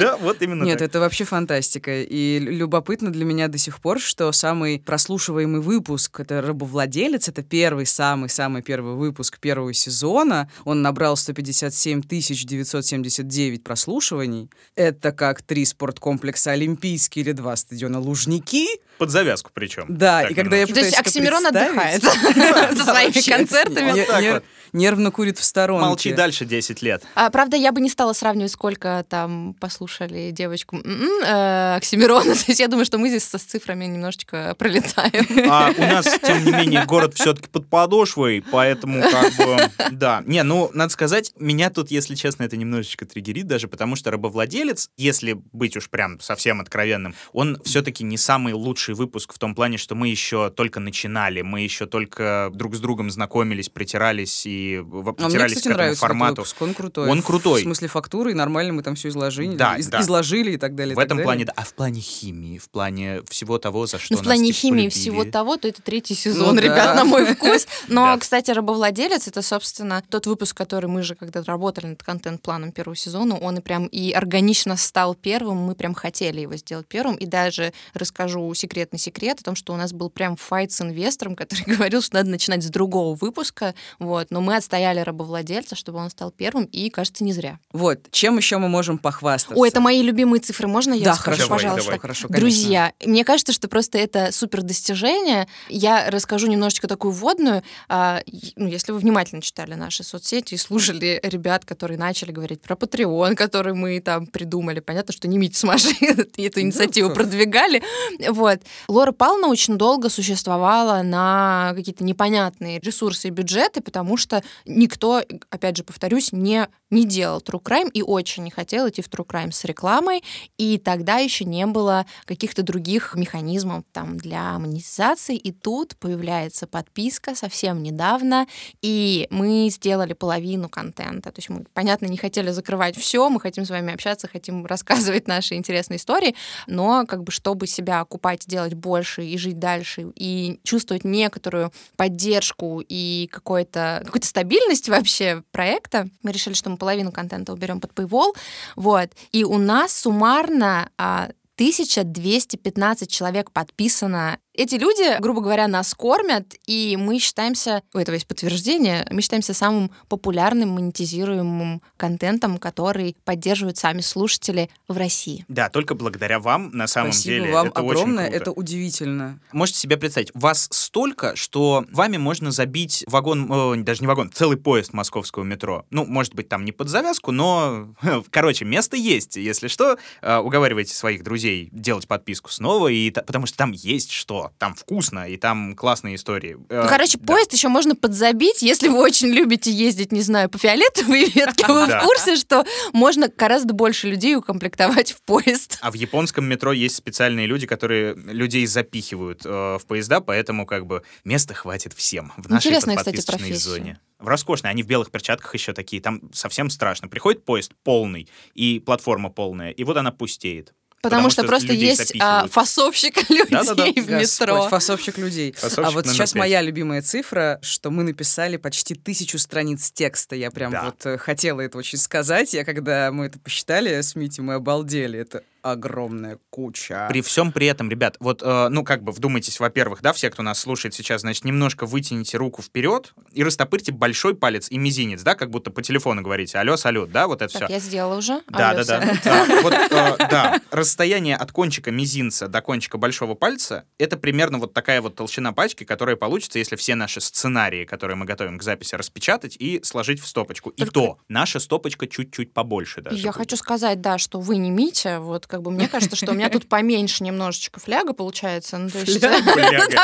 [0.00, 2.02] Да, вот именно Нет, это вообще фантастика.
[2.02, 7.28] И лю- любопытно для меня до сих пор, что самый прослушиваемый выпуск— это «Рабовладелец».
[7.28, 10.50] Это первый, самый-самый первый выпуск первого сезона.
[10.64, 14.50] Он набрал 157 979 прослушиваний.
[14.74, 18.66] Это как три спорткомплекса «Олимпийский» или два стадиона «Лужники».
[18.98, 19.86] Под завязку причем.
[19.88, 20.80] Да, Так и когда я немножко.
[20.80, 22.02] То есть пытаюсь Оксимирон отдыхает
[22.76, 24.42] со своими концертами.
[24.72, 25.86] Нервно курит в сторонке.
[25.86, 27.02] Молчи дальше 10 лет.
[27.14, 32.34] А, правда, я бы не стала сравнивать, сколько там послушали девочку м-м, э, Оксимирона.
[32.34, 35.50] То есть я думаю, что мы здесь со с цифрами немножечко пролетаем.
[35.50, 40.22] А у нас, тем не менее, город все-таки под подошвой, поэтому как бы, да.
[40.26, 40.99] Не, ну, надо сказать,
[41.38, 46.20] меня тут, если честно, это немножечко триггерит даже, потому что рабовладелец, если быть уж прям
[46.20, 50.80] совсем откровенным, он все-таки не самый лучший выпуск в том плане, что мы еще только
[50.80, 55.74] начинали, мы еще только друг с другом знакомились, притирались и в- А мне, притирались кстати,
[55.74, 56.32] к этому формату.
[56.42, 57.08] выпуск, он крутой.
[57.08, 57.60] Он крутой.
[57.60, 60.00] В смысле фактуры, и нормально мы там все изложили, Да, из- да.
[60.00, 60.94] изложили и так далее.
[60.94, 61.24] В так этом далее.
[61.26, 61.52] плане, да.
[61.56, 64.58] А в плане химии, в плане всего того, за что Ну, в нас, плане типа,
[64.58, 64.88] химии полюбили.
[64.90, 66.60] всего того, то это третий сезон, Ну да.
[66.62, 67.66] ребят, на мой вкус.
[67.88, 68.18] Но, Да.
[68.18, 73.38] кстати, «Рабовладелец»— это, собственно, тот выпуск, который мы же, когда работали над контент-планом первого сезона,
[73.38, 77.16] он и прям и органично стал первым, мы прям хотели его сделать первым.
[77.16, 81.36] И даже расскажу секретный секрет о том, что у нас был прям файт с инвестором,
[81.40, 84.30] который говорил, что надо начинать с другого выпуска, вот.
[84.30, 87.58] Но мы отстояли «Рабовладельца», чтобы он стал первым, и, кажется, не зря.
[87.72, 89.58] Вот, чем еще мы можем похвастаться?
[89.58, 91.84] Ой, это мои любимые цифры, можно я Да, скажу, хорошо, пожалуйста?
[91.86, 91.98] давай.
[92.00, 92.40] Хорошо, конечно.
[92.40, 95.46] Друзья, мне кажется, что просто это супер достижение.
[95.68, 97.62] Я расскажу немножечко такую вводную.
[97.88, 98.22] А,
[98.56, 103.34] ну, если вы внимательно читали наши соцсети и слушали ребят, которые начали говорить про Patreon,
[103.34, 104.80] который мы там придумали.
[104.80, 105.96] Понятно, что не Митя с Машей
[106.36, 107.82] эту инициативу продвигали.
[108.28, 108.60] Вот.
[108.88, 115.76] Лора Павловна очень долго существовала на какие-то непонятные ресурсы и бюджеты, потому что никто, опять
[115.76, 119.52] же, повторюсь, не, не делал True Crime и очень не хотел идти в True Crime
[119.52, 120.22] с рекламой.
[120.58, 125.36] И тогда еще не было каких-то других механизмов там для монетизации.
[125.36, 128.46] И тут появляется подписка совсем недавно,
[128.82, 131.30] и мы сделали половину контента.
[131.30, 135.28] То есть мы, понятно, не хотели закрывать все, мы хотим с вами общаться, хотим рассказывать
[135.28, 136.34] наши интересные истории,
[136.66, 142.82] но как бы чтобы себя окупать, делать больше и жить дальше, и чувствовать некоторую поддержку
[142.86, 148.34] и какой-то, какую-то стабильность вообще проекта, мы решили, что мы половину контента уберем под Paywall,
[148.76, 154.38] вот, и у нас суммарно а, 1215 человек подписано.
[154.60, 159.54] Эти люди, грубо говоря, нас кормят, и мы считаемся, у этого есть подтверждение, мы считаемся
[159.54, 165.46] самым популярным монетизируемым контентом, который поддерживают сами слушатели в России.
[165.48, 167.52] Да, только благодаря вам, на самом Спасибо деле.
[167.54, 168.50] вам это огромное, очень круто.
[168.50, 169.40] это удивительно.
[169.52, 174.58] Можете себе представить, вас столько, что вами можно забить вагон, о, даже не вагон, целый
[174.58, 175.86] поезд московского метро.
[175.88, 177.94] Ну, может быть, там не под завязку, но,
[178.28, 179.36] короче, место есть.
[179.36, 184.49] Если что, э, уговаривайте своих друзей делать подписку снова, и, потому что там есть что,
[184.58, 186.56] там вкусно, и там классные истории.
[186.68, 187.26] Э, Ну, короче, да.
[187.26, 191.86] поезд еще можно подзабить, если вы очень любите ездить, не знаю, по фиолетовой ветке, вы
[191.86, 195.78] в курсе, что можно гораздо больше людей укомплектовать в поезд.
[195.80, 200.86] А в японском метро есть специальные люди, которые людей запихивают э, в поезда, поэтому как
[200.86, 203.54] бы места хватит всем в нашей Интересная, кстати, профессия.
[203.56, 204.00] зоне.
[204.18, 207.08] В роскошной, они в белых перчатках еще такие, там совсем страшно.
[207.08, 210.74] Приходит поезд полный, и платформа полная, и вот она пустеет.
[211.02, 213.84] Потому, что, просто людей есть а, фасовщик людей Да-да-да.
[213.84, 214.18] в метро.
[214.18, 215.52] Господь, фасовщик людей.
[215.52, 216.40] Фасовщик а вот сейчас пять.
[216.40, 220.36] моя любимая цифра, что мы написали почти тысячу страниц текста.
[220.36, 220.84] Я прям Да.
[220.84, 222.52] вот э, хотела это очень сказать.
[222.52, 225.18] Я когда мы это посчитали с Митей, мы обалдели.
[225.18, 227.06] Это огромная куча.
[227.08, 230.42] При всем при этом, ребят, вот, э, ну, как бы вдумайтесь, во-первых, да, все, кто
[230.42, 235.34] нас слушает сейчас, значит, немножко вытяните руку вперед и растопырьте большой палец и мизинец, да,
[235.34, 237.72] как будто по телефону говорите алло, салют, да, вот это Так, все.
[237.72, 238.40] я сделала уже.
[238.48, 239.46] Да, Алло, да, да.
[239.62, 240.60] вот, э, да.
[240.70, 245.84] Расстояние от кончика мизинца до кончика большого пальца— это примерно вот такая вот толщина пачки,
[245.84, 250.26] которая получится, если все наши сценарии, которые мы готовим к записи, распечатать и сложить в
[250.26, 250.70] стопочку.
[250.70, 253.16] И то, наша стопочка чуть-чуть побольше даже.
[253.16, 253.36] Я будет.
[253.36, 256.48] хочу сказать, да, что вы не Митя, вот как бы мне кажется, что у меня
[256.48, 258.78] тут поменьше немножечко фляга получается.
[258.78, 259.20] Ну, то есть...
[259.20, 259.86] Бляга.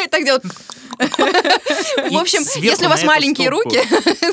[0.10, 0.42] Так делать.
[2.10, 3.80] И В общем, если у вас маленькие руки,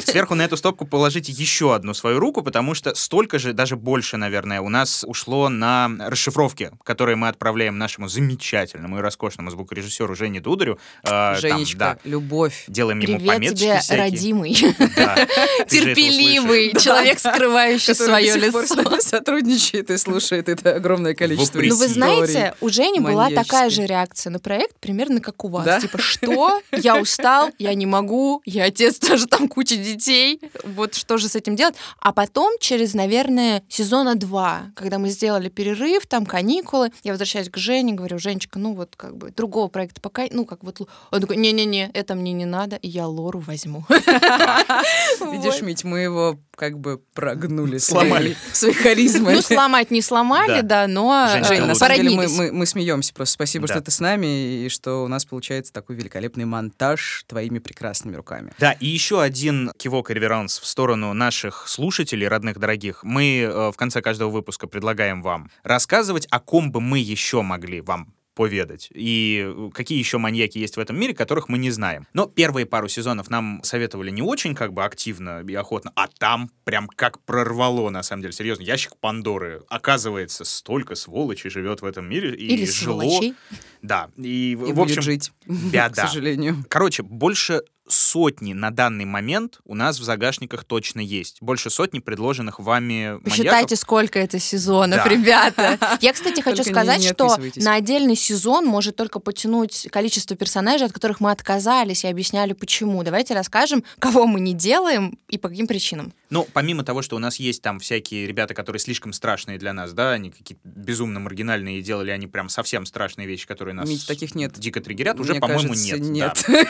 [0.05, 4.17] Сверху на эту стопку положите еще одну свою руку, потому что столько же, даже больше,
[4.17, 10.41] наверное, у нас ушло на расшифровки, которые мы отправляем нашему замечательному и роскошному звукорежиссеру Жене
[10.41, 10.79] Дударю.
[11.03, 12.65] Там, Женечка, любовь.
[12.67, 18.99] делаем ему пометочки тебе, родимый, терпеливый человек, скрывающий свое лицо.
[18.99, 21.73] нами сотрудничает и слушает это огромное количество Вопреки.
[21.73, 22.25] Ну, вы историй.
[22.25, 25.65] знаете, у Жени была такая же реакция на проект, примерно как у вас.
[25.65, 25.79] Да?
[25.79, 26.61] Типа, что?
[26.71, 30.41] Я устал, я не могу, я отец, тоже там куча детей.
[30.63, 31.75] Вот что же с этим делать?
[31.99, 37.57] А потом, через, наверное, сезона два, когда мы сделали перерыв, там каникулы, я возвращаюсь к
[37.57, 40.81] Жене, говорю, Женечка, ну вот как бы другого проекта пока, ну как вот...
[40.81, 40.89] л-».
[41.11, 43.85] Он такой, не-не-не, это мне не надо, и я Лору возьму.
[43.89, 47.77] Видишь, Мить, мы его как бы прогнули.
[47.77, 48.35] Сломали.
[48.51, 49.35] Своей, своей харизмой.
[49.35, 50.87] Ну, сломать не сломали, Да.
[50.87, 53.33] но Жень, на самом деле мы, мы, мы смеемся просто.
[53.33, 58.15] Спасибо, что ты с нами, и что у нас получается такой великолепный монтаж твоими прекрасными
[58.15, 58.51] руками.
[58.57, 63.03] Да, и еще один кивок и реверанс в сторону наших слушателей, родных, дорогих.
[63.03, 67.81] Мы э, в конце каждого выпуска предлагаем вам рассказывать, о ком бы мы еще могли
[67.81, 68.89] вам поведать.
[68.93, 72.05] И э, какие еще маньяки есть в этом мире, которых мы не знаем.
[72.13, 76.51] Но первые пару сезонов нам советовали не очень как бы активно и охотно, а там
[76.63, 78.33] прям как прорвало, на самом деле.
[78.33, 79.63] Серьезно, ящик Пандоры.
[79.69, 82.35] Оказывается, столько сволочей живет в этом мире.
[82.35, 83.01] И Или жило.
[83.01, 83.33] сволочей.
[83.81, 84.11] Да.
[84.17, 86.63] И, И в общем, жить, да, к сожалению.
[86.69, 91.37] Короче, больше сотни на данный момент у нас в загашниках точно есть.
[91.41, 93.23] Больше сотни предложенных вами маньяков.
[93.23, 95.09] Посчитайте, сколько это сезонов, Да.
[95.09, 95.77] ребята.
[96.01, 100.87] Я, кстати, хочу Только сказать, не что на отдельный сезон может только потянуть количество персонажей,
[100.87, 103.03] от которых мы отказались и объясняли, почему.
[103.03, 106.13] Давайте расскажем, кого мы не делаем и по каким причинам.
[106.29, 109.93] Ну, помимо того, что у нас есть там всякие ребята, которые слишком страшные для нас,
[109.93, 114.35] да, они какие-то безумно маргинальные, делали они прям совсем страшные вещи, которые нас Мить, таких
[114.35, 114.53] нет.
[114.59, 116.43] дико триггерят, уже, по-моему, кажется, нет.
[116.47, 116.53] да.
[116.53, 116.67] нет.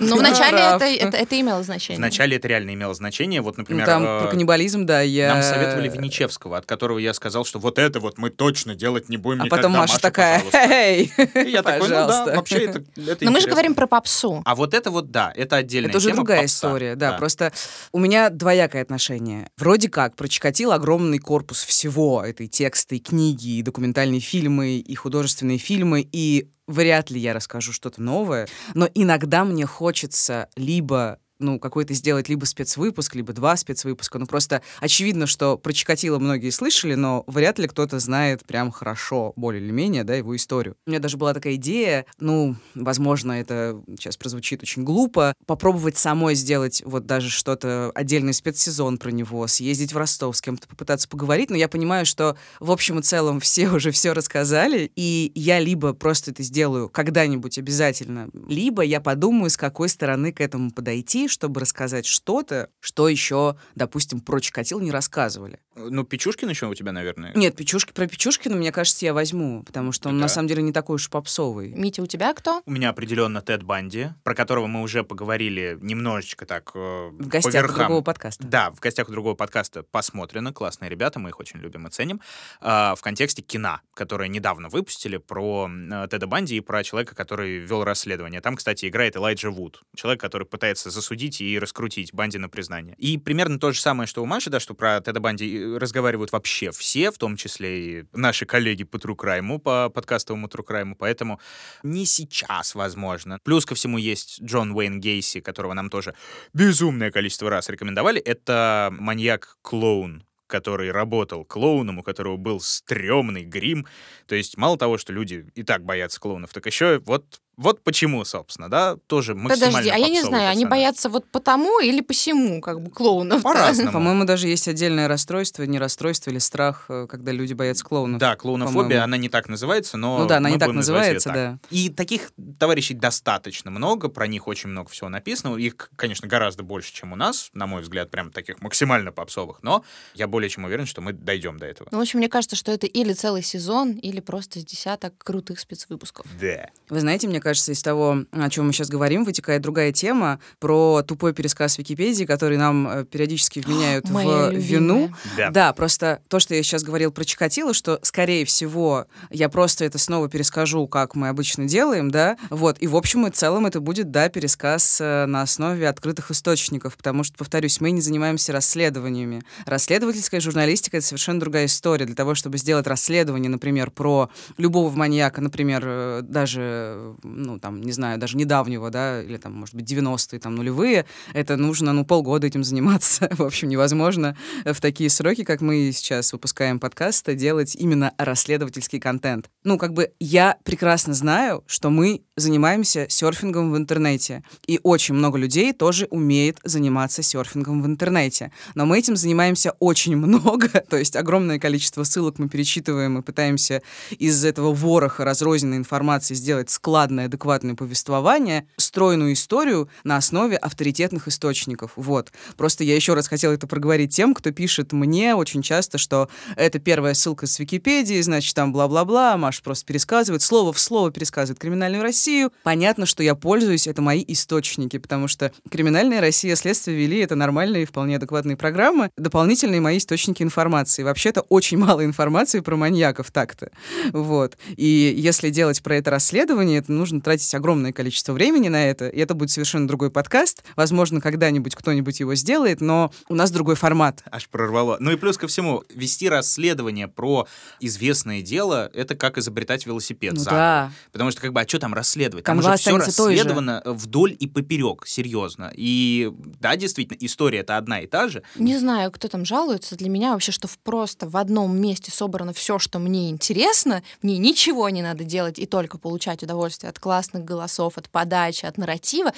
[0.00, 0.82] Но Ты вначале прав.
[0.82, 1.98] это, это, это имело значение.
[1.98, 3.40] Вначале это реально имело значение.
[3.40, 5.34] Вот, Ну, например, там э, про каннибализм, да, я...
[5.34, 9.16] нам советовали Винничевского, от которого я сказал, что вот это вот мы точно делать не
[9.16, 10.74] будем А никогда, потом Маша такая, пожалуйста.
[10.74, 11.12] эй,
[11.50, 14.42] я такой, ну да, вообще это, это Но мы же говорим про попсу.
[14.44, 16.54] А вот это вот, да, это отдельная Это уже тема другая попса.
[16.54, 17.52] история, да, Просто
[17.92, 19.48] у меня двоякое отношение.
[19.56, 22.22] Вроде как, про Чикатило огромный корпус всего.
[22.24, 27.32] Это и тексты, и книги, и документальные фильмы, и художественные фильмы, и вряд ли я
[27.34, 28.46] расскажу что-то новое.
[28.74, 34.18] Но иногда мне хочется либо ну, какой-то сделать либо спецвыпуск, либо два спецвыпуска.
[34.18, 39.32] Ну, просто очевидно, что про Чикатило многие слышали, но вряд ли кто-то знает прям хорошо,
[39.36, 40.76] более или менее, да, его историю.
[40.86, 46.34] У меня даже была такая идея, ну, возможно, это сейчас прозвучит очень глупо, попробовать самой
[46.34, 51.50] сделать вот даже что-то, отдельный спецсезон про него, съездить в Ростов, с кем-то попытаться поговорить,
[51.50, 55.92] но я понимаю, что в общем и целом все уже все рассказали, и я либо
[55.92, 61.60] просто это сделаю когда-нибудь обязательно, либо я подумаю, с какой стороны к этому подойти, чтобы
[61.60, 65.60] рассказать что-то, что еще, допустим, про Чикатило не рассказывали.
[65.78, 67.32] Ну, Печушкин еще у тебя, наверное.
[67.34, 70.22] Нет, Печушки, про Печушкина, мне кажется, я возьму, потому что он Да.
[70.22, 71.70] на самом деле не такой уж попсовый.
[71.70, 72.62] Митя, у тебя кто?
[72.66, 77.66] У меня определенно Тед Банди, про которого мы уже поговорили немножечко так э, В гостях
[77.68, 78.46] по у другого подкаста.
[78.46, 80.52] Да, в гостях у другого подкаста посмотрено.
[80.52, 82.20] Классные ребята, мы их очень любим и ценим.
[82.60, 87.58] А, в контексте кино, которое недавно выпустили про э, Теда Банди и про человека, который
[87.58, 88.40] вел расследование.
[88.40, 89.82] Там, кстати, играет Элайджа Вуд.
[89.94, 92.94] Человек, который пытается засудить и раскрутить Банди на признание.
[92.96, 96.32] И примерно то же самое, что у Маши, да, что про Теда Банди э, разговаривают
[96.32, 100.94] вообще все, в том числе и наши коллеги по True Crime, по подкастовому True Crime,
[100.98, 101.40] поэтому
[101.82, 103.38] не сейчас, возможно.
[103.42, 106.14] Плюс ко всему есть Джон Уэйн Гейси, которого нам тоже
[106.54, 108.20] безумное количество раз рекомендовали.
[108.20, 113.86] Это маньяк-клоун, который работал клоуном, у которого был стрёмный грим.
[114.26, 118.24] То есть мало того, что люди и так боятся клоунов, так еще вот Вот почему,
[118.24, 120.70] собственно, да, тоже максимально Подожди, а я не знаю, они персонаж.
[120.70, 123.42] боятся вот потому или посему, как бы, клоунов.
[123.42, 123.90] По-разному.
[123.92, 128.20] По-моему, даже есть отдельное расстройство, не расстройство или страх, э, когда люди боятся клоунов.
[128.20, 131.34] Да, клоунофобия, она не так называется, но Ну да, она мы не так называется, так.
[131.34, 131.58] да.
[131.70, 135.56] И таких товарищей достаточно много, про них очень много всего написано.
[135.56, 139.84] Их, конечно, гораздо больше, чем у нас, на мой взгляд, прям таких максимально попсовых, но
[140.14, 141.88] я более чем уверен, что мы дойдем до этого.
[141.90, 145.58] Ну, в общем, мне кажется, что это или целый сезон, или просто с десяток крутых
[145.58, 146.24] спецвыпусков.
[146.40, 146.68] Да.
[146.88, 151.02] Вы знаете, мне кажется, из того, о чем мы сейчас говорим, вытекает другая тема про
[151.02, 154.50] тупой пересказ Википедии, который нам э, периодически вменяют в любимая.
[154.50, 155.12] вину.
[155.36, 155.50] Да.
[155.50, 159.98] Да, просто то, что я сейчас говорил про Чикатило, что, скорее всего, я просто это
[159.98, 164.10] снова перескажу, как мы обычно делаем, да, вот, и в общем и целом это будет,
[164.10, 169.42] да, пересказ э, на основе открытых источников, потому что, повторюсь, мы не занимаемся расследованиями.
[169.66, 172.04] Расследовательская журналистика— это совершенно другая история.
[172.04, 177.92] Для того, чтобы сделать расследование, например, про любого маньяка, например, э, даже, ну, там, не
[177.92, 182.46] знаю, даже недавнего, да, или там, может быть, 90-е, там, нулевые, это нужно, ну, полгода
[182.46, 183.28] этим заниматься.
[183.38, 189.50] В общем, невозможно в такие сроки, как мы сейчас выпускаем подкаст, делать именно расследовательский контент.
[189.64, 194.42] Ну, как бы я прекрасно знаю, что мы занимаемся серфингом в интернете.
[194.66, 198.52] И очень много людей тоже умеет заниматься серфингом в интернете.
[198.74, 203.82] Но мы этим занимаемся очень много, то есть огромное количество ссылок мы перечитываем и пытаемся
[204.10, 211.92] из этого вороха разрозненной информации сделать складное, адекватное повествование, стройную историю на основе авторитетных источников.
[211.96, 212.32] Вот.
[212.56, 216.78] Просто я еще раз хотела это проговорить тем, кто пишет мне очень часто, что это
[216.78, 222.02] первая ссылка с Википедии, значит, там бла-бла-бла, Маша просто пересказывает, слово в слово пересказывает «Криминальную
[222.02, 222.52] Россию».
[222.62, 227.86] Понятно, что я пользуюсь, это мои источники, потому что «Криминальная Россия», «Следствие вели»— это нормальные,
[227.86, 231.02] вполне адекватные программы, дополнительные мои источники информации.
[231.02, 233.70] Вообще-то очень мало информации про маньяков так-то.
[234.12, 234.56] Вот.
[234.76, 239.18] И если делать про это расследование, это нужно тратить огромное количество времени на это, и
[239.20, 240.62] это будет совершенно другой подкаст.
[240.76, 244.22] Возможно, когда-нибудь кто-нибудь его сделает, но у нас другой формат.
[244.30, 244.96] Аж прорвало.
[245.00, 247.46] Ну и плюс ко всему, вести расследование про
[247.80, 250.58] известное дело— это как изобретать велосипед Ну заново.
[250.58, 250.92] да.
[251.12, 252.44] Потому что, как бы, а что там расследовать?
[252.44, 255.72] Там Канва уже все расследовано вдоль и поперек, серьезно.
[255.74, 258.42] И да, действительно, история это одна и та же.
[258.56, 259.96] Не знаю, кто там жалуется.
[259.96, 264.88] Для меня вообще, что просто в одном месте собрано все, что мне интересно, мне ничего
[264.88, 269.32] не надо делать и только получать удовольствие от классных голосов, от подачи, от нарратива.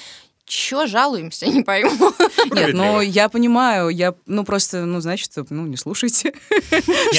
[0.50, 1.90] Чё жалуемся, не пойму.
[1.92, 3.00] Нет, но Справедливо.
[3.02, 6.34] я понимаю, я, ну, просто, ну, значит, ну, не слушайте.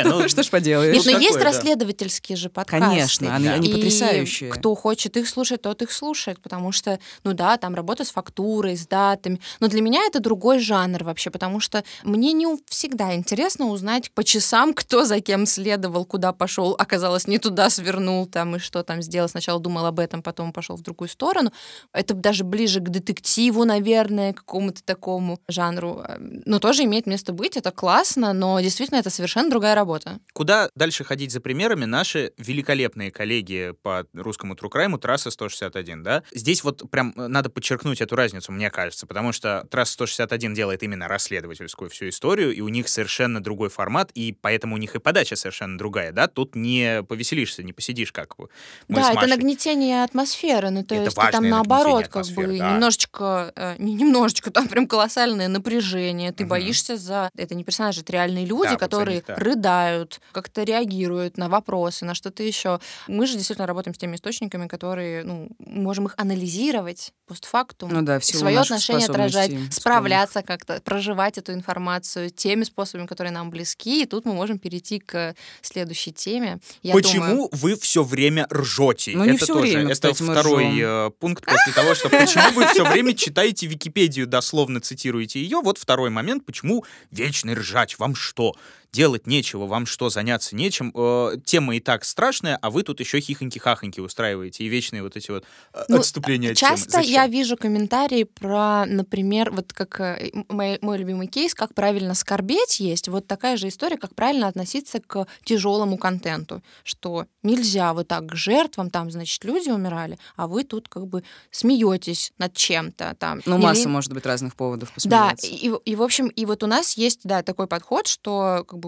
[0.03, 0.93] Ну, Что ж поделаешь?
[0.93, 1.45] Нет, но такое, есть да.
[1.45, 2.85] расследовательские же подкасты.
[2.85, 4.49] Конечно, они, они потрясающие.
[4.49, 8.75] кто хочет их слушать, тот их слушает, потому что, ну да, там работа с фактурой,
[8.75, 9.39] с датами.
[9.59, 14.23] Но для меня это другой жанр вообще, потому что мне не всегда интересно узнать по
[14.23, 19.01] часам, кто за кем следовал, куда пошел, оказалось, не туда свернул там и что там
[19.01, 19.29] сделал.
[19.29, 21.53] Сначала думал об этом, потом пошел в другую сторону.
[21.93, 23.20] Это даже ближе к детективу,
[23.65, 26.03] наверное, к какому-то такому жанру.
[26.19, 30.19] Но тоже имеет место быть, это классно, но действительно это совершенно другая работа.
[30.34, 36.23] Куда дальше ходить за примерами наши великолепные коллеги по русскому Crime Трасса 161, да?
[36.31, 40.84] Здесь вот прям э, надо подчеркнуть эту разницу, мне кажется, потому что Трасса 161 делает
[40.84, 44.99] именно расследовательскую всю историю, и у них совершенно другой формат, и поэтому у них и
[44.99, 46.27] подача совершенно другая, да?
[46.27, 48.49] Тут не повеселишься, не посидишь, как бы
[48.88, 52.57] мы да, это нагнетение атмосферы, ну то Это есть ты там важное наоборот как бы
[52.57, 52.73] да.
[52.73, 56.50] немножечко, э, не немножечко, там прям колоссальное напряжение, ты Мгм.
[56.50, 57.30] боишься за...
[57.36, 59.36] Это не персонажи, это реальные люди, за которые них, да.
[59.36, 62.80] рыдают, как-то реагируют на вопросы, на что-то еще.
[63.08, 68.19] Мы же действительно работаем с теми источниками, которые, ну, можем их анализировать постфактум, Ну да,
[68.19, 74.04] в силу свое отношение отражать, справляться как-то, проживать эту информацию теми способами, которые нам близки,
[74.04, 76.60] и тут мы можем перейти к следующей теме.
[76.84, 79.12] Я Почему думаю- вы все время ржете?
[79.15, 80.80] Ну, не это всё тоже, время, это кстати, мы второй ржем.
[81.08, 85.61] э, пункт после того, что почему вы все время читаете Википедию, дословно цитируете ее.
[85.61, 87.99] Вот второй момент, почему вечно ржать?
[87.99, 88.55] Вам что?
[88.93, 90.91] Делать нечего, вам что, заняться нечем?
[90.93, 95.32] Э, тема и так страшная, а вы тут еще хихоньки-хахоньки устраиваете и вечные вот эти
[95.32, 96.71] вот э, Ну, отступления от темы.
[96.71, 97.10] Часто Зачем?
[97.13, 102.82] я вижу комментарии про, например, вот как э, мой, мой любимый кейс, как правильно скорбеть
[102.82, 103.08] есть.
[103.08, 108.36] Вот такая же история, как правильно относиться к тяжелому контенту, что нельзя вот так к
[108.36, 113.39] жертвам, там, значит, люди умирали, а вы тут как бы смеетесь над чем-то там.
[113.45, 115.47] Ну, Или- масса, может быть, разных поводов Да, посмеяться.
[115.47, 118.80] и, и, в общем, и вот у нас есть, да, такой подход, что как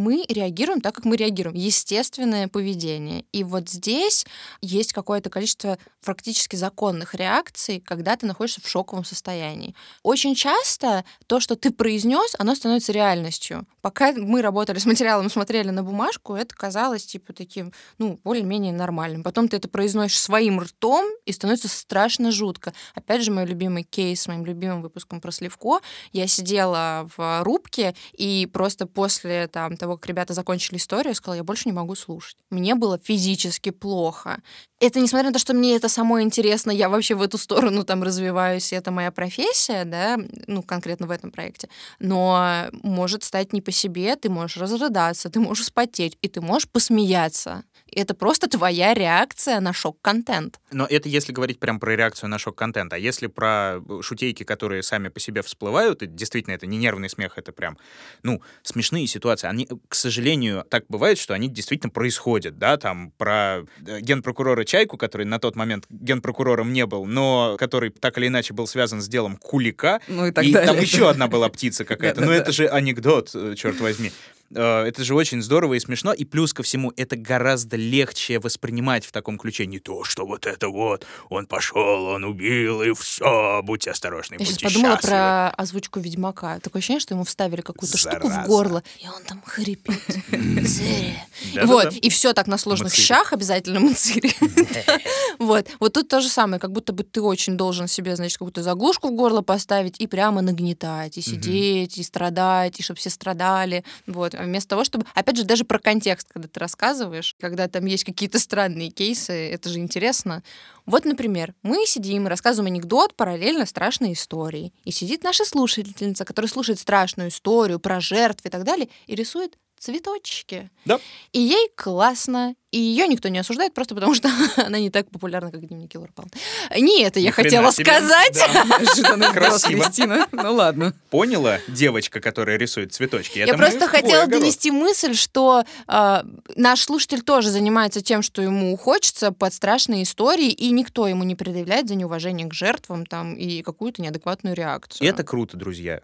[0.00, 1.56] мы реагируем так, как мы реагируем.
[1.56, 3.24] Естественное поведение.
[3.32, 4.26] И вот здесь
[4.60, 9.74] есть какое-то количество практически законных реакций, когда ты находишься в шоковом состоянии.
[10.02, 13.66] Очень часто то, что ты произнес, оно становится реальностью.
[13.82, 19.22] Пока мы работали с материалом, смотрели на бумажку, это казалось типа таким, ну, более-менее нормальным.
[19.22, 22.72] Потом ты это произносишь своим ртом, и становится страшно жутко.
[22.94, 25.80] Опять же, мой любимый кейс с моим любимым выпуском про Сливко.
[26.12, 31.36] Я сидела в рубке, и просто после там, того, как ребята закончили историю, я сказала,
[31.36, 32.36] я больше не могу слушать.
[32.50, 34.38] Мне было физически плохо.
[34.80, 38.02] Это несмотря на то, что мне это самое интересно, я вообще в эту сторону там
[38.02, 41.68] развиваюсь, это моя профессия, да, ну, конкретно в этом проекте.
[41.98, 46.68] Но может стать не по себе, ты можешь разрыдаться, ты можешь спотеть, и ты можешь
[46.68, 47.64] посмеяться.
[47.92, 50.60] Это просто твоя реакция на шок-контент.
[50.70, 52.92] Но это если говорить прям про реакцию на шок-контент.
[52.92, 57.08] А если про э, шутейки, которые сами по себе всплывают, и действительно это не нервный
[57.08, 57.78] смех, это прям,
[58.22, 59.46] ну, смешные ситуации.
[59.48, 64.96] Они, к сожалению, так бывает, что они действительно происходят, да, там про э, генпрокурора Чайку,
[64.96, 69.08] который на тот момент генпрокурором не был, но который так или иначе был связан с
[69.08, 70.00] делом Кулика.
[70.08, 70.72] Ну и так и далее.
[70.72, 72.20] там еще одна была птица какая-то.
[72.20, 74.12] Но это же анекдот, э, черт возьми.
[74.54, 79.04] Э, Это же очень здорово и смешно, и плюс ко всему это гораздо легче воспринимать
[79.04, 79.66] в таком ключе.
[79.66, 84.38] Не то, что вот это вот, он пошел, он убил, и все, будьте осторожны, Я
[84.38, 85.10] будьте сейчас подумала счастливы.
[85.16, 86.58] про озвучку Ведьмака.
[86.60, 90.00] Такое ощущение, что ему вставили какую-то штуку в горло, и он там хрипит.
[91.64, 94.32] Вот, и все так на сложных щах обязательно мацири.
[95.38, 98.62] Вот, вот тут то же самое, как будто бы ты очень должен себе, значит, какую-то
[98.62, 103.82] заглушку в горло поставить и прямо нагнетать, и сидеть, и страдать, и чтобы все страдали.
[104.06, 105.06] Вот, вместо того, чтобы...
[105.14, 109.68] Опять же, даже про контекст, когда ты рассказываешь, когда там есть какие-то странные кейсы, это
[109.68, 110.42] же интересно.
[110.86, 114.72] Вот, например, мы сидим и рассказываем анекдот параллельно страшной истории.
[114.84, 119.56] И сидит наша слушательница, которая слушает страшную историю про жертв и так далее, и рисует
[119.80, 120.70] цветочки.
[120.84, 121.00] Да.
[121.32, 122.54] И ей классно.
[122.70, 126.12] И ее никто не осуждает, просто потому что она не так популярна, как дневники Лоры
[126.14, 126.30] Палны.
[126.78, 128.38] Не это я Ни хотела сказать.
[128.52, 129.32] Да.
[129.32, 129.82] Красиво.
[129.82, 130.28] Кристина.
[130.30, 130.94] Ну ладно.
[131.08, 133.38] Поняла девочка, которая рисует цветочки?
[133.38, 136.22] Я просто хотела донести мысль, что э,
[136.54, 141.34] наш слушатель тоже занимается тем, что ему хочется под страшные истории, и никто ему не
[141.34, 145.08] предъявляет за неуважение к жертвам там и какую-то неадекватную реакцию.
[145.08, 146.02] Это круто, друзья.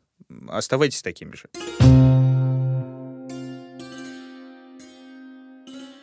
[0.49, 2.05] Оставайтесь такими же.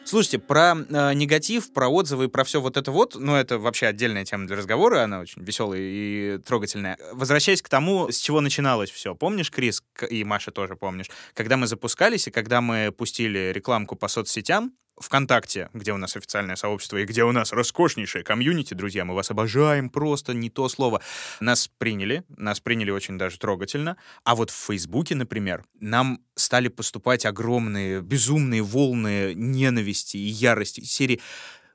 [0.05, 4.25] Слушайте, про э, негатив, про отзывы, про все вот это вот, ну, это вообще отдельная
[4.25, 6.97] тема для разговора, она очень веселая и трогательная.
[7.13, 9.15] Возвращаясь к тому, с чего начиналось все.
[9.15, 14.07] Помнишь, Крис, и Маша тоже помнишь, когда мы запускались и когда мы пустили рекламку по
[14.09, 19.15] соцсетям, ВКонтакте, где у нас официальное сообщество и где у нас роскошнейшее комьюнити, друзья, мы
[19.15, 21.01] вас обожаем, просто не то слово.
[21.39, 23.97] Нас приняли, нас приняли очень даже трогательно.
[24.23, 31.21] А вот в Фейсбуке, например, нам стали поступать огромные, безумные волны ненависти и ярости серии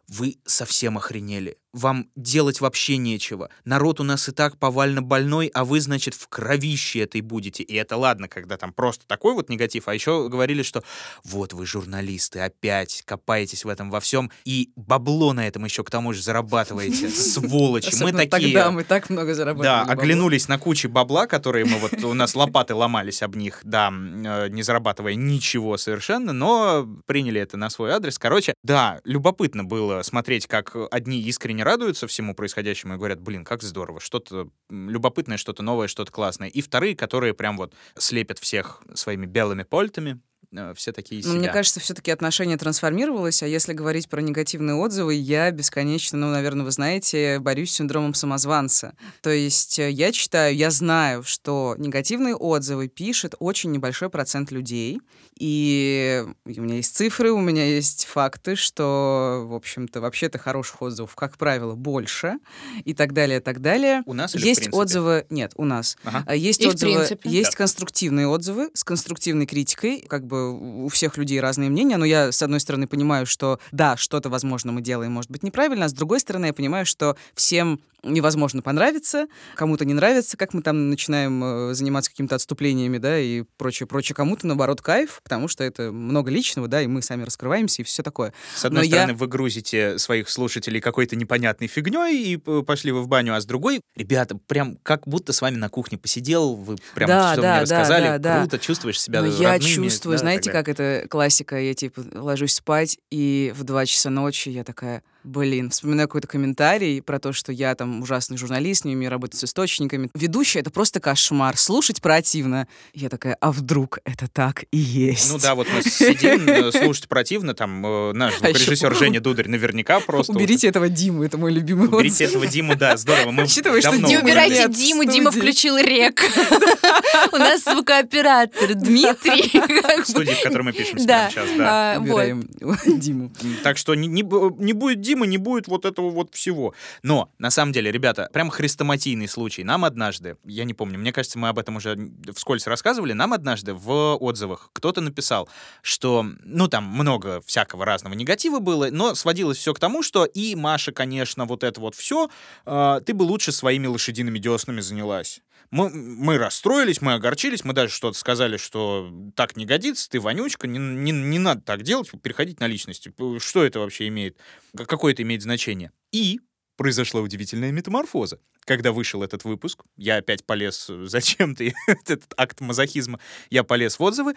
[0.08, 1.56] «Вы совсем охренели.
[1.74, 3.50] Вам делать вообще нечего.
[3.66, 7.62] Народ у нас и так повально больной, а вы, значит, в кровище этой будете.
[7.62, 9.86] И это ладно, когда там просто такой вот негатив.
[9.86, 10.82] А еще говорили, что
[11.24, 14.30] вот вы, журналисты, опять копаетесь в этом во всем.
[14.46, 17.08] И бабло на этом еще к тому же зарабатываете.
[17.10, 18.02] Сволочи.
[18.02, 18.54] Мы такие...
[18.54, 19.84] Тогда мы так много зарабатывали.
[19.86, 23.92] Да, оглянулись на кучу бабла, которые мы вот, у нас лопаты ломались об них, да,
[23.92, 28.18] э, не зарабатывая ничего совершенно, но приняли это на свой адрес.
[28.18, 33.62] Короче, да, любопытно было смотреть, как одни искренне радуются всему происходящему и говорят, блин, как
[33.62, 36.48] здорово, что-то любопытное, что-то новое, что-то классное.
[36.48, 40.27] И вторые, которые прям вот слепят всех своими белыми польтами, э,
[40.74, 41.38] все такие Ну, себя.
[41.40, 46.64] мне кажется, все-таки отношение трансформировалось, а если говорить про негативные отзывы, я бесконечно, ну, наверное,
[46.64, 48.94] вы знаете, борюсь с синдромом самозванца.
[49.22, 55.00] То есть э, я читаю, я знаю, что негативные отзывы пишет очень небольшой процент людей,
[55.38, 61.14] и у меня есть цифры, у меня есть факты, что, в общем-то, вообще-то хороших отзывов,
[61.14, 62.38] как правило, больше,
[62.84, 64.02] и так далее, и так далее.
[64.06, 65.96] У нас есть отзывы, нет, у нас.
[66.04, 66.24] Ага.
[66.26, 67.56] А Есть И отзывы, есть Да.
[67.58, 70.04] конструктивные отзывы с конструктивной критикой.
[70.08, 73.96] Как бы у всех людей разные мнения, но я, с одной стороны, понимаю, что да,
[73.96, 77.80] что-то, возможно, мы делаем, может быть, неправильно, а с другой стороны, я понимаю, что всем
[78.02, 79.26] невозможно понравиться,
[79.56, 84.14] кому-то не нравится, как мы там начинаем э, заниматься какими-то отступлениями, да, и прочее, прочее.
[84.14, 88.02] Кому-то, наоборот, кайф, потому что это много личного, да, и мы сами раскрываемся, и все
[88.02, 88.32] такое.
[88.54, 93.02] С одной Но я- стороны, вы грузите своих слушателей какой-то непонятной фигней и пошли вы
[93.02, 96.76] в баню, а с другой, ребята, прям как будто с вами на кухне посидел, вы
[96.94, 98.40] прям Да, что да, мне да, рассказали, да, да.
[98.40, 102.54] круто, чувствуешь себя Но я родными, чувствую, да, знаете, как это классика, я типа ложусь
[102.54, 107.50] спать, и в 2 часа ночи я такая, Блин, вспоминаю какой-то комментарий про то, что
[107.50, 110.10] я там ужасный журналист, не умею работать с источниками.
[110.14, 111.56] Ведущая— это просто кошмар.
[111.56, 112.68] Слушать противно.
[112.94, 115.32] Я такая, а вдруг это так и есть?
[115.32, 119.48] Ну да, вот мы сидим, э, слушать противно, там э, наш А звукорежиссер Женя Дударь
[119.48, 120.32] наверняка просто...
[120.32, 123.32] Уберите этого Диму, это мой любимый Уберите этого Диму, да, здорово.
[123.32, 126.22] Мы Учитывая, что давно Не убирайте Диму, Дима включил рек.
[127.32, 130.02] У нас звукооператор Дмитрий.
[130.02, 131.96] в студии, в которой мы прямо сейчас, да.
[131.96, 131.98] А.
[131.98, 132.48] Убираем
[132.86, 133.32] Диму.
[133.64, 136.74] Так что не будет Димы, не будет вот этого вот всего.
[137.02, 139.64] Но, на самом деле, ребята, прям хрестоматийный случай.
[139.64, 141.98] Нам однажды, я не помню, мне кажется, мы об этом уже
[142.34, 145.48] вскользь рассказывали, нам однажды в отзывах кто-то написал,
[145.80, 150.54] что, ну, там много всякого разного негатива было, но сводилось все к тому, что и
[150.54, 152.28] Маша, конечно, вот это вот все,
[152.66, 155.40] ты бы лучше своими лошадиными деснами занялась.
[155.70, 160.66] Мы, мы расстроились, мы огорчились, мы даже что-то сказали, что так не годится, ты вонючка,
[160.66, 163.12] не, не, не надо так делать, переходить на личности.
[163.38, 164.38] Что это вообще имеет?
[164.74, 165.92] Какое это имеет значение?
[166.10, 166.40] И
[166.76, 168.40] произошла удивительная метаморфоза.
[168.60, 173.18] Когда вышел этот выпуск, я опять полез э, зачем-то, этот акт мазохизма,
[173.50, 174.34] я полез в отзывы,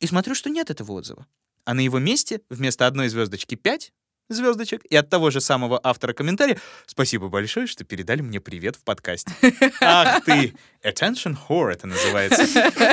[0.00, 1.26] и смотрю, что нет этого отзыва.
[1.64, 3.92] А на его месте вместо одной звездочки пять
[4.28, 8.82] звездочек, и от того же самого автора комментария «Спасибо большое, что передали мне привет в
[8.84, 9.30] подкасте».
[9.80, 10.54] Ах ты!
[10.84, 12.46] Attention whore это называется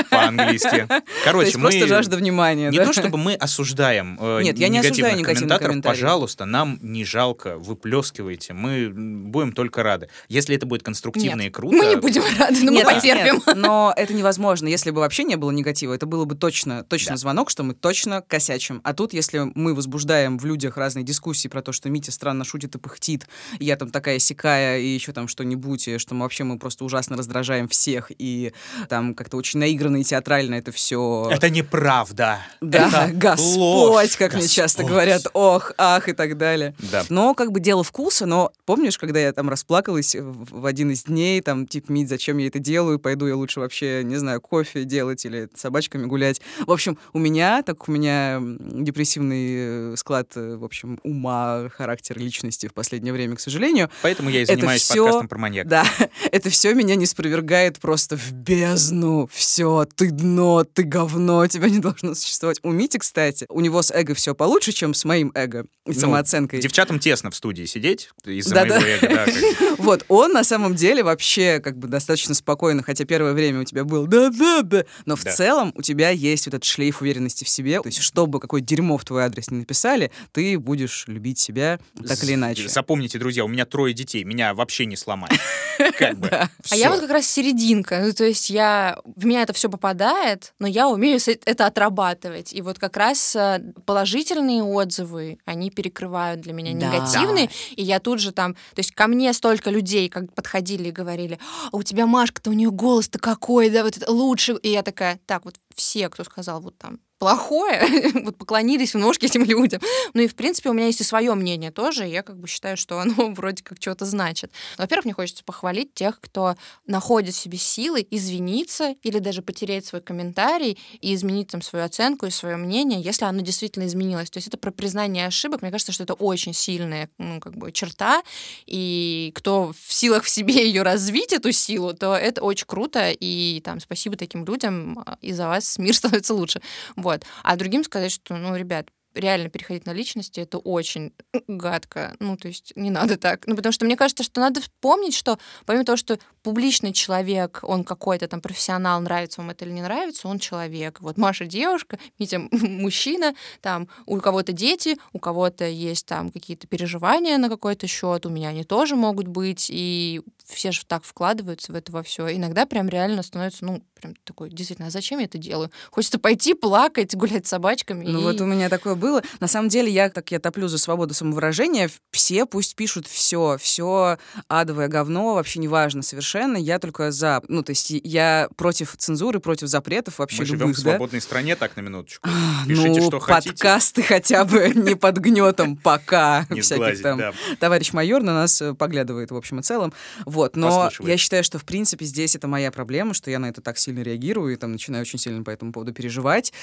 [0.09, 0.87] по-английски.
[0.89, 1.69] То Короче, есть мы...
[1.69, 2.85] просто жажда внимания, Не да?
[2.85, 8.53] то чтобы мы осуждаем э, Нет, я не осуждаю комментаторов, пожалуйста, нам не жалко, выплескивайте,
[8.53, 10.09] мы будем только рады.
[10.29, 11.75] Если это будет конструктивно Нет, и круто...
[11.75, 13.43] Мы не будем рады, но мы Нет, нет, потерпим.
[13.45, 14.67] нет, но это невозможно.
[14.67, 17.17] Если бы вообще не было негатива, это было бы точно, точно Да.
[17.17, 18.81] звонок, что мы точно косячим.
[18.83, 22.75] А тут, если мы возбуждаем в людях разные дискуссии про то, что Митя странно шутит
[22.75, 23.27] и пыхтит,
[23.59, 26.85] и я там такая сякая, и еще там что-нибудь, и что мы вообще мы просто
[26.85, 28.53] ужасно раздражаем всех, и
[28.89, 31.27] там как-то очень наигранно и театрально это все...
[31.31, 32.39] Это неправда.
[32.61, 34.15] Да, Это Господь, ложь.
[34.17, 34.91] как мне часто Господь.
[34.91, 36.75] говорят, ох, ах и так далее.
[36.91, 37.03] Да.
[37.09, 41.41] Но как бы дело вкуса, но помнишь, когда я там расплакалась в один из дней,
[41.41, 45.25] там, типа, Мить, зачем я это делаю, пойду я лучше вообще, не знаю, кофе делать
[45.25, 46.41] или с собачками гулять.
[46.65, 52.17] В общем, у меня, так у меня депрессивный э, склад, э, в общем, ума, характер
[52.19, 55.69] личности в последнее время, к сожалению, Поэтому я и Это занимаюсь всё- подкастом про маньяка.
[55.69, 55.85] да,
[56.31, 59.29] это все меня не спровергает просто в бездну.
[59.33, 62.59] Все, ты дно, ты говно, тебя не должно существовать.
[62.63, 65.93] У Мити, кстати, у него с эго все получше, чем с моим эго и Ну,
[65.93, 66.59] самооценкой.
[66.61, 68.79] Девчатам тесно в студии сидеть из-за Да-да.
[68.79, 69.07] моего эго.
[69.15, 69.41] да, как бы.
[69.85, 73.83] Вот, он на самом деле вообще как бы достаточно спокойно, хотя первое время у тебя
[73.83, 75.31] был да-да-да, но в Да.
[75.33, 78.97] целом у тебя есть вот этот шлейф уверенности в себе, то есть чтобы какое дерьмо
[78.97, 82.67] в твой адрес не написали, ты будешь любить себя так или иначе.
[82.67, 85.31] Запомните, друзья, у меня трое детей, меня вообще не сломать.
[85.99, 86.29] Как бы.
[86.29, 88.01] А я вот как раз серединка.
[88.05, 88.97] Ну, то есть я...
[89.03, 92.53] В меня это все попадает, но я умею это отрабатывать.
[92.53, 96.87] И вот как раз э, положительные отзывы, они перекрывают для меня Да.
[96.95, 97.49] негативные.
[97.75, 98.53] И я тут же там...
[98.53, 101.39] То есть ко мне столько людей как подходили и говорили,
[101.71, 104.53] а у тебя Машка-то, у нее голос-то какой, да, вот это лучше.
[104.63, 109.25] И я такая, так, вот все, кто сказал вот там плохое, вот поклонились в ножки
[109.25, 109.81] этим людям.
[110.13, 112.47] Ну и, в принципе, у меня есть и свое мнение тоже, и я как бы
[112.47, 114.51] считаю, что оно вроде как что-то значит.
[114.77, 116.55] Во-первых, мне хочется похвалить тех, кто
[116.85, 122.25] находит в себе силы извиниться или даже потерять свой комментарий и изменить там свою оценку
[122.25, 124.29] и свое мнение, если оно действительно изменилось.
[124.29, 125.61] То есть это про признание ошибок.
[125.61, 128.21] Мне кажется, что это очень сильная ну, как бы черта,
[128.65, 133.61] и кто в силах в себе ее развить, эту силу, то это очень круто, и
[133.63, 136.61] там спасибо таким людям, а, из-за вас мир становится лучше.
[137.05, 137.23] Вот.
[137.43, 141.13] А другим сказать, что, ну, ребят, реально переходить на личности, это очень
[141.47, 142.15] гадко.
[142.19, 143.47] Ну, то есть не надо так.
[143.47, 147.83] Ну, потому что мне кажется, что надо помнить, что помимо того, что публичный человек, он
[147.83, 151.01] какой-то там профессионал, нравится вам это или не нравится, он человек.
[151.01, 157.37] Вот Маша девушка, Митя мужчина, там у кого-то дети, у кого-то есть там какие-то переживания
[157.37, 161.75] на какой-то счет, у меня они тоже могут быть, и все же так вкладываются в
[161.75, 162.35] это во все.
[162.35, 165.71] Иногда прям реально становится, ну, прям такой, действительно, а зачем я это делаю?
[165.89, 168.05] Хочется пойти плакать, гулять с собачками.
[168.05, 169.04] Ну и- вот у меня такое было.
[169.39, 171.89] На самом деле я так я топлю за свободу самовыражения.
[172.11, 176.57] Все пусть пишут все, все адовое говно, вообще неважно совершенно.
[176.57, 180.77] Я только за, ну то есть я против цензуры, против запретов вообще Мы живем любых,
[180.77, 180.89] в да?
[180.91, 182.29] свободной стране, так, на минуточку.
[182.67, 183.51] Пишите, ну, что хотите.
[183.51, 187.33] подкасты хотя бы не под гнетом пока Не сглазить, там да.
[187.59, 189.93] товарищ майор на нас э, поглядывает в общем и целом.
[190.25, 193.61] Вот, но я считаю, что в принципе здесь это моя проблема, что я на это
[193.61, 196.53] так сильно реагирую и там начинаю очень сильно по этому поводу переживать.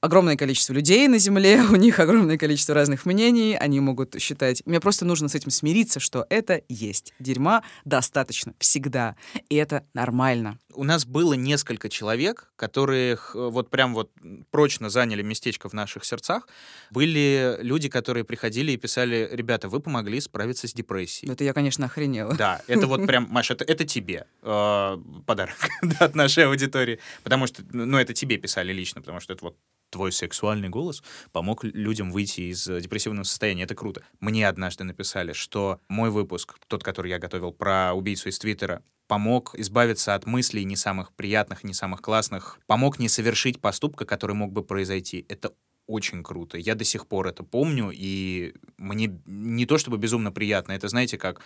[0.00, 4.62] Огромное количество людей на Земле, у них огромное количество разных мнений, они могут считать...
[4.66, 7.12] Мне просто нужно с этим смириться, что это есть.
[7.18, 9.16] Дерьма достаточно всегда,
[9.48, 10.58] и это нормально.
[10.74, 14.10] у нас было несколько человек, которых э, вот прям вот
[14.50, 16.48] прочно заняли местечко в наших сердцах.
[16.90, 21.32] Были люди, которые приходили и писали, ребята, вы помогли справиться с депрессией.
[21.32, 22.34] Это я, конечно, охренела.
[22.34, 26.98] Да, это вот прям, Маша, это, это тебе э, подарок да, от нашей аудитории.
[27.22, 29.56] Потому что, ну, это тебе писали лично, потому что это вот
[29.90, 33.64] твой сексуальный голос помог людям выйти из депрессивного состояния.
[33.64, 34.02] Это круто.
[34.20, 39.54] Мне однажды написали, что мой выпуск, тот, который я готовил про убийцу из Твиттера, помог
[39.56, 44.52] избавиться от мыслей не самых приятных, не самых классных, помог не совершить поступка, который мог
[44.52, 45.26] бы произойти.
[45.28, 45.52] Это
[45.88, 46.56] очень круто.
[46.56, 51.18] Я до сих пор это помню, и мне не то чтобы безумно приятно, это, знаете,
[51.18, 51.42] как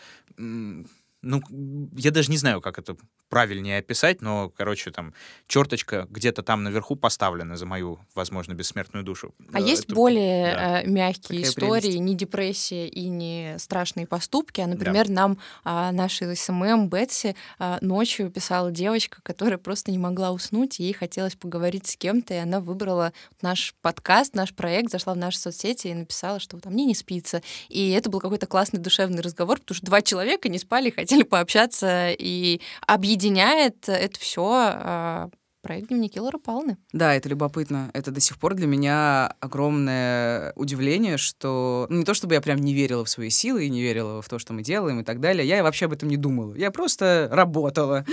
[1.24, 1.42] ну,
[1.96, 2.96] я даже не знаю, как это
[3.28, 5.12] правильнее описать, но, короче, там
[5.48, 9.34] черточка где-то там наверху поставлена за мою, возможно, бессмертную душу.
[9.52, 10.82] А это, есть более да.
[10.82, 11.98] Э, мягкие Какая истории, прелесть.
[12.00, 15.14] не депрессия и не страшные поступки, а, например, да.
[15.14, 20.92] нам а, наша SMM Бетси а, ночью писала девочка, которая просто не могла уснуть, ей
[20.92, 23.12] хотелось поговорить с кем-то, и она выбрала
[23.42, 27.42] наш подкаст, наш проект, зашла в наши соцсети и написала, что там мне не спится.
[27.68, 31.22] И это был какой-то классный душевный разговор, потому что два человека не спали, хотели хотели
[31.24, 35.30] пообщаться, и объединяет это все а,
[35.64, 36.76] проект «Дневники Лоры Павловны».
[36.92, 37.90] Да, это любопытно.
[37.94, 41.86] Это до сих пор для меня огромное удивление, что...
[41.88, 44.28] Ну, не то чтобы я прям не верила в свои силы и не верила в
[44.28, 45.48] то, что мы делаем и так далее.
[45.48, 46.54] Я вообще об этом не думала.
[46.54, 48.04] Я просто работала.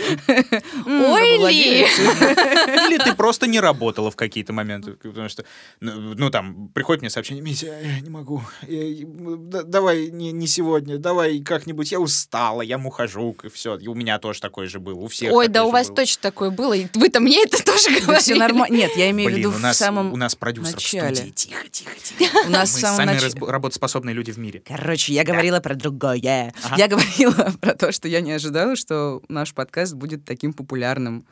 [0.86, 1.82] Ой, Ли!
[1.82, 4.93] Или ты просто не работала в какие-то моменты.
[4.93, 5.43] Потому что,
[5.82, 8.41] ну, ну там, приходит мне сообщение, Митя, я не могу.
[8.66, 11.91] Давай не сегодня, давай как-нибудь.
[11.91, 13.78] Я устала, я мухожук, и все.
[13.86, 14.99] У меня тоже такое же было.
[14.99, 16.76] У всех Ой, да у вас точно такое было.
[16.93, 18.22] Вы-то мне это тоже говорили.
[18.22, 18.76] Все нормально.
[18.76, 21.14] Нет, я имею в виду в самом У нас продюсер начале.
[21.14, 21.32] в студии.
[21.32, 22.38] Тихо, тихо, тихо.
[22.48, 23.34] У нас Мы самые нач...
[23.36, 24.62] работоспособные люди в мире.
[24.66, 26.54] Короче, я говорила про другое.
[26.64, 26.76] Ага.
[26.78, 31.26] Я говорила про то, что я не ожидала, что наш подкаст будет таким популярным.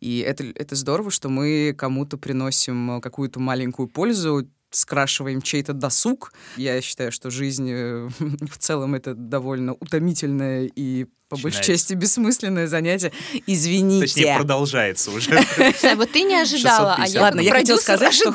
[0.00, 6.32] И это, это здорово, что мы кому-то приносим какую-то маленькую пользу, скрашиваем чей-то досуг.
[6.56, 12.66] Я считаю, что жизнь э, в целом это довольно утомительная и по большей части бессмысленное
[12.66, 13.12] занятие.
[13.46, 14.06] Извините.
[14.06, 15.30] Точнее, продолжается уже.
[15.96, 18.32] Вот ты не ожидала, а я Ладно, я хотела сказать, что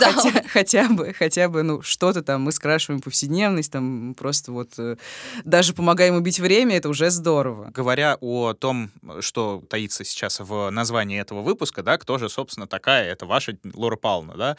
[0.48, 4.96] хотя бы, хотя бы, ну, что-то там мы скрашиваем повседневность, там просто вот э,
[5.44, 7.72] даже помогаем убить время, это уже здорово.
[7.74, 13.12] Говоря о том, что таится сейчас в названии этого выпуска, да, кто же, собственно, такая,
[13.12, 14.58] это ваша Лора Павловна, да,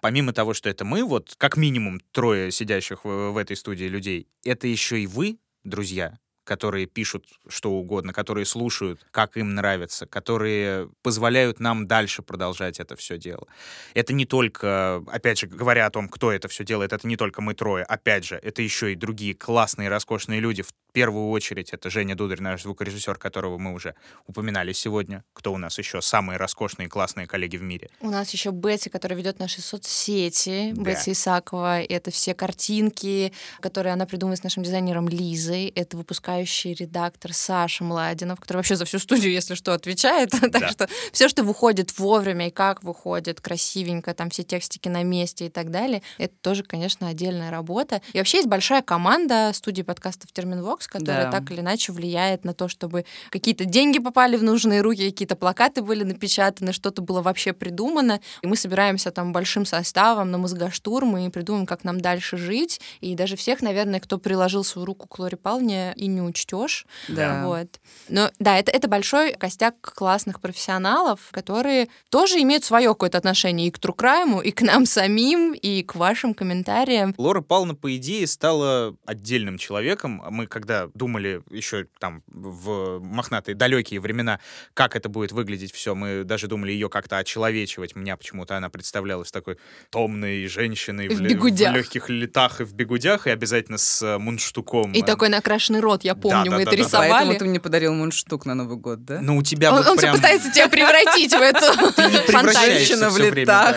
[0.00, 4.28] помимо того, что это мы, вот как минимум трое сидящих в, в этой студии людей,
[4.44, 10.88] это еще и вы, друзья, которые пишут что угодно, которые слушают, как им нравится, которые
[11.02, 13.48] позволяют нам дальше продолжать это все дело.
[13.94, 17.42] Это не только, опять же, говоря о том, кто это все делает, это не только
[17.42, 21.90] мы трое, опять же, это еще и другие классные, роскошные люди, в первую очередь это
[21.90, 23.94] Женя Дударь, наш звукорежиссер, которого мы уже
[24.26, 25.24] упоминали сегодня.
[25.34, 26.00] Кто у нас еще?
[26.00, 27.90] Самые роскошные, классные коллеги в мире.
[28.00, 30.72] У нас еще Бетти, которая ведет наши соцсети.
[30.72, 30.82] Да.
[30.82, 31.82] Бетти Исакова.
[31.82, 35.66] Это все картинки, которые она придумывает с нашим дизайнером Лизой.
[35.66, 40.30] Это выпускающий редактор Саша Младинов, который вообще за всю студию, если что, отвечает.
[40.40, 40.68] так да.
[40.68, 45.50] что все, что выходит вовремя и как выходит, красивенько, там все текстики на месте и
[45.50, 48.00] так далее, это тоже, конечно, отдельная работа.
[48.14, 51.30] И вообще есть большая команда студии подкастов Терминвокс, ресурс, который да.
[51.30, 55.82] так или иначе влияет на то, чтобы какие-то деньги попали в нужные руки, какие-то плакаты
[55.82, 58.20] были напечатаны, что-то было вообще придумано.
[58.42, 62.80] И мы собираемся там большим составом на мозгоштурм и придумаем, как нам дальше жить.
[63.00, 66.86] И даже всех, наверное, кто приложил свою руку к Лоре Павловне, и не учтешь.
[67.08, 67.44] Да.
[67.46, 67.68] Вот.
[68.08, 73.70] Но да, это, это большой костяк классных профессионалов, которые тоже имеют свое какое-то отношение и
[73.70, 77.14] к Трукрайму, и к нам самим, и к вашим комментариям.
[77.18, 80.22] Лора Павловна, по идее, стала отдельным человеком.
[80.30, 84.40] Мы, когда думали еще там в мохнатые далекие времена,
[84.74, 87.96] как это будет выглядеть все, мы даже думали ее как-то очеловечивать.
[87.96, 89.58] Меня почему-то она представлялась такой
[89.90, 91.72] томной женщиной в, в, бегудях.
[91.72, 94.92] в легких летах и в бегудях, и обязательно с э, мундштуком.
[94.92, 97.10] И такой накрашенный рот, я помню, да, мы да, это да, рисовали.
[97.10, 99.20] Поэтому ты мне подарил мундштук на Новый год, да?
[99.20, 100.16] Ну, у тебя он, вот он прям...
[100.16, 101.66] пытается тебя превратить в эту
[102.32, 103.76] фантазию в летах.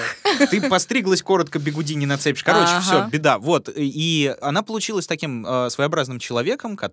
[0.49, 2.43] Ты постриглась коротко, бегуди не нацепишь.
[2.43, 3.37] Короче, все, беда.
[3.37, 3.69] Вот.
[3.75, 6.88] И она получилась таким э, своеобразным человеком, который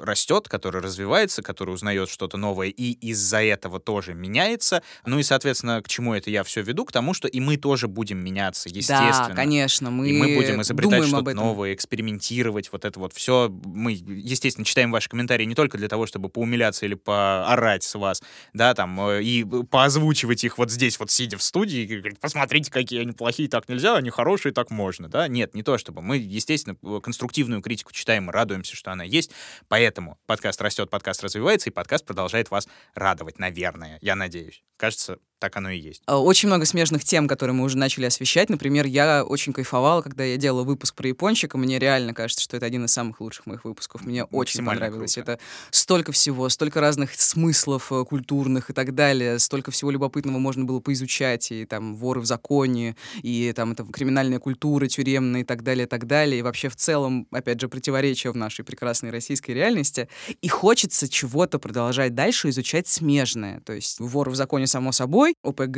[0.00, 4.82] растет, который развивается, который узнает что-то новое и из-за этого тоже меняется.
[5.04, 6.84] Ну и, соответственно, к чему это я все веду?
[6.84, 9.28] К тому, что и мы тоже будем меняться, естественно.
[9.28, 9.90] Да, конечно.
[9.90, 13.48] Мы и мы будем изобретать что-то новое, экспериментировать, вот это вот все.
[13.64, 18.22] Мы, естественно, читаем ваши комментарии не только для того, чтобы поумиляться или поорать с вас,
[18.52, 22.70] да, там, э, и поозвучивать их вот здесь, вот сидя в студии, и говорить, посмотрите,
[22.70, 25.28] какие они плохие, так нельзя, они хорошие, так можно, да.
[25.28, 26.02] Нет, не то чтобы.
[26.02, 29.64] Мы, естественно, конструктивную критику читаем радуемся, что она есть, есть.
[29.68, 34.62] Поэтому подкаст растет, подкаст развивается, и подкаст продолжает вас радовать, наверное, я надеюсь.
[34.76, 36.02] Кажется, так оно и есть.
[36.06, 38.50] А, очень много смежных тем, которые мы уже начали освещать.
[38.50, 41.56] Например, я очень кайфовала, когда я делала выпуск про япончика.
[41.56, 44.04] Мне реально кажется, что это один из самых лучших моих выпусков.
[44.04, 45.14] Мне очень понравилось.
[45.14, 45.32] Круто.
[45.32, 49.38] Это столько всего, столько разных смыслов э, культурных и так далее.
[49.38, 51.50] Столько всего любопытного можно было поизучать.
[51.50, 55.88] И там воры в законе, и там это криминальная культура тюремная и так далее, и
[55.88, 56.40] так далее.
[56.40, 60.08] И вообще в целом, опять же, противоречия в нашей прекрасной российской реальности.
[60.42, 63.60] И хочется чего-то продолжать дальше изучать смежное.
[63.60, 65.76] То есть воры в законе, само собой, ОПГ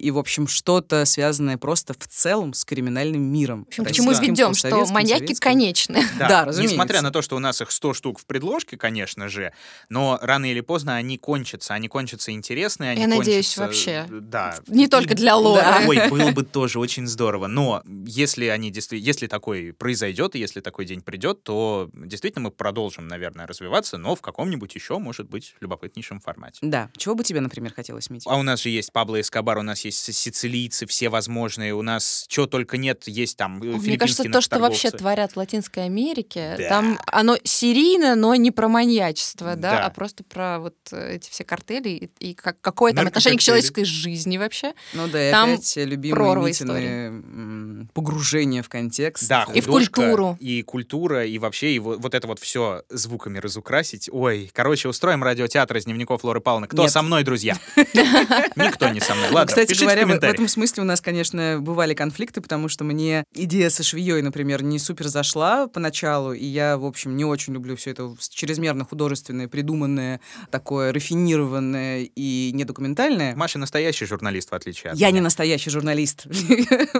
[0.00, 3.64] и, в общем, что-то связанное просто в целом с криминальным миром.
[3.64, 6.02] В общем, к чему ведем, что маньяки конечны.
[6.18, 6.74] Да, да, разумеется.
[6.74, 9.52] Несмотря на то, что у нас их 100 штук в предложке, конечно же,
[9.90, 11.74] но рано или поздно они кончатся.
[11.74, 13.30] Они кончатся интересные, они Я кончатся...
[13.30, 14.06] надеюсь, вообще.
[14.08, 14.56] Да.
[14.66, 15.60] Не только для лора.
[15.60, 15.82] Да.
[15.86, 17.48] Ой, было бы тоже очень здорово.
[17.48, 22.50] Но если они действительно, если такой произойдет, и если такой день придет, то действительно мы
[22.50, 26.58] продолжим, наверное, развиваться, но в каком-нибудь еще, может быть, любопытнейшем формате.
[26.62, 26.90] Да.
[26.96, 28.30] Чего бы тебе, например, хотелось, Митя?
[28.30, 32.24] А у нас же есть Пабло Эскобар, у нас есть сицилийцы, все возможные, у нас
[32.28, 36.56] чего только нет, есть там э, Мне кажется, то, что вообще творят в Латинской Америке,
[36.58, 36.68] да.
[36.68, 39.86] там оно серийно, но не про маньячество, да, да.
[39.86, 43.84] а просто про вот эти все картели и, и как, какое там отношение к человеческой
[43.84, 44.74] жизни вообще.
[44.92, 49.28] Ну да, и там опять любимые Митины погружение в контекст.
[49.28, 50.36] Да, и в культуру.
[50.40, 54.08] И культура, и вообще и вот, вот это вот все звуками разукрасить.
[54.12, 56.68] Ой, короче, устроим радиотеатр из дневников Лоры Павловны.
[56.68, 56.90] Кто Нет.
[56.90, 57.56] со мной, друзья?
[58.80, 59.30] Никто не со мной.
[59.30, 63.24] Ладно, Кстати говоря, в, в этом смысле у нас, конечно, бывали конфликты, потому что мне
[63.34, 67.76] идея со швеей, например, не супер зашла поначалу, и я, в общем, не очень люблю
[67.76, 70.20] все это чрезмерно художественное, придуманное,
[70.50, 73.34] такое рафинированное и недокументальное.
[73.34, 75.16] Маша настоящий журналист, в отличие от Я меня.
[75.18, 76.26] не настоящий журналист.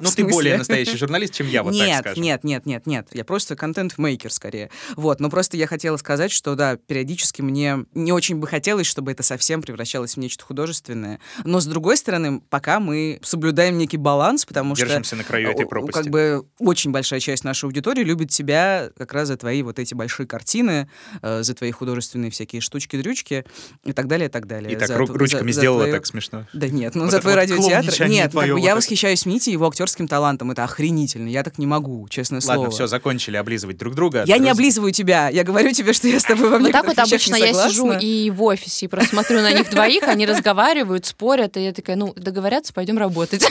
[0.07, 2.22] Ну, ты более настоящий журналист, чем я, вот нет, так скажем.
[2.22, 3.09] Нет, нет, нет, нет.
[3.12, 4.70] Я просто контент-мейкер скорее.
[4.95, 9.12] Вот, но просто я хотела сказать, что, да, периодически мне не очень бы хотелось, чтобы
[9.12, 11.20] это совсем превращалось в нечто художественное.
[11.45, 15.17] Но, с другой стороны, пока мы соблюдаем некий баланс, потому Держимся что...
[15.17, 15.99] Держимся на краю этой пропасти.
[15.99, 19.93] Как бы очень большая часть нашей аудитории любит тебя как раз за твои вот эти
[19.93, 20.89] большие картины,
[21.23, 23.45] э, за твои художественные всякие штучки-дрючки
[23.85, 24.73] и так далее, и так далее.
[24.73, 25.97] И так за, ручками за, сделала за твою...
[25.97, 26.47] так смешно.
[26.53, 28.07] Да нет, ну вот за твой вот радиотеатр...
[28.07, 30.53] Нет, как бы я восхищаюсь Митей его актерским талантом.
[30.53, 31.29] Это охренительно.
[31.29, 32.59] Я так не могу, честное Ладно, слово.
[32.59, 34.23] Ладно, все, закончили облизывать друг друга.
[34.25, 35.31] Я не облизываю тебя.
[35.31, 38.31] Я говорю тебе, что я с тобой во мне так вот обычно я сижу и
[38.31, 42.13] в офисе, и просто смотрю на них двоих, они разговаривают, спорят, и я такая, ну,
[42.15, 43.47] договорятся, пойдем работать.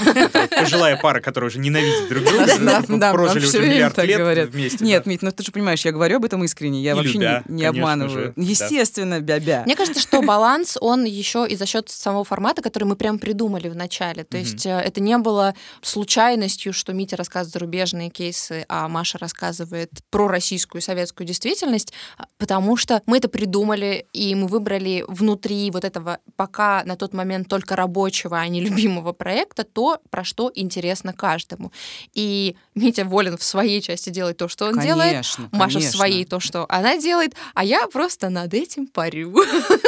[0.59, 4.83] Пожилая пара, которая уже ненавидит друг друга, прожили уже миллиард лет вместе.
[4.83, 8.33] Нет, Мить, ну ты же понимаешь, я говорю об этом искренне, я вообще не обманываю.
[8.35, 9.63] Естественно, бя-бя.
[9.65, 13.69] Мне кажется, что баланс, он еще и за счет самого формата, который мы прям придумали
[13.69, 14.23] в начале.
[14.23, 19.91] То есть э, это не было случайностью, что Митя рассказывает зарубежные кейсы, а Маша рассказывает
[20.09, 25.83] про российскую советскую действительность, а, потому что мы это придумали, и мы выбрали внутри вот
[25.83, 31.13] этого пока на тот момент только рабочего, а не любимого проекта то, про что интересно
[31.13, 31.71] каждому.
[32.13, 35.91] И Митя волен в своей части делать то, что он конечно, делает, Маша конечно.
[35.91, 39.33] в своей то, что она делает, а я просто над этим парю.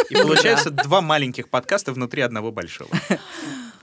[0.10, 2.90] И получается два маленьких подкаста внутри одного большого.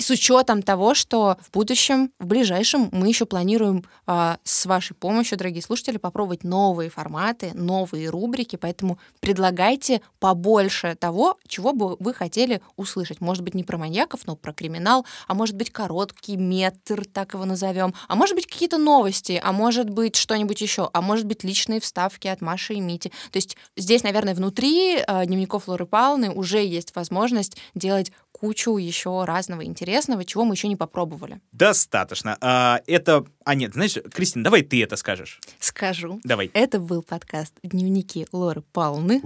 [0.05, 5.38] с учетом того, что в будущем, в ближайшем мы еще планируем э, с вашей помощью,
[5.38, 12.61] дорогие слушатели, попробовать новые форматы, новые рубрики, поэтому предлагайте побольше того, чего бы вы хотели
[12.76, 13.22] услышать.
[13.22, 17.46] Может быть, не про маньяков, но про криминал, а может быть, короткий метр, так его
[17.46, 21.80] назовем, а может быть, какие-то новости, а может быть, что-нибудь еще, а может быть, личные
[21.80, 23.09] вставки от Маши и Мити.
[23.30, 28.12] То есть здесь, наверное, внутри э, дневников Лоры Павловны уже есть возможность делать
[28.45, 31.40] кучу еще разного интересного, чего мы еще не попробовали.
[31.53, 32.36] Достаточно.
[32.42, 33.24] А, это...
[33.45, 35.38] А нет, знаешь, Кристина, давай ты это скажешь.
[35.61, 36.18] Скажу.
[36.24, 36.51] Давай.
[36.55, 39.20] Это был подкаст «Дневники Лоры Павловны».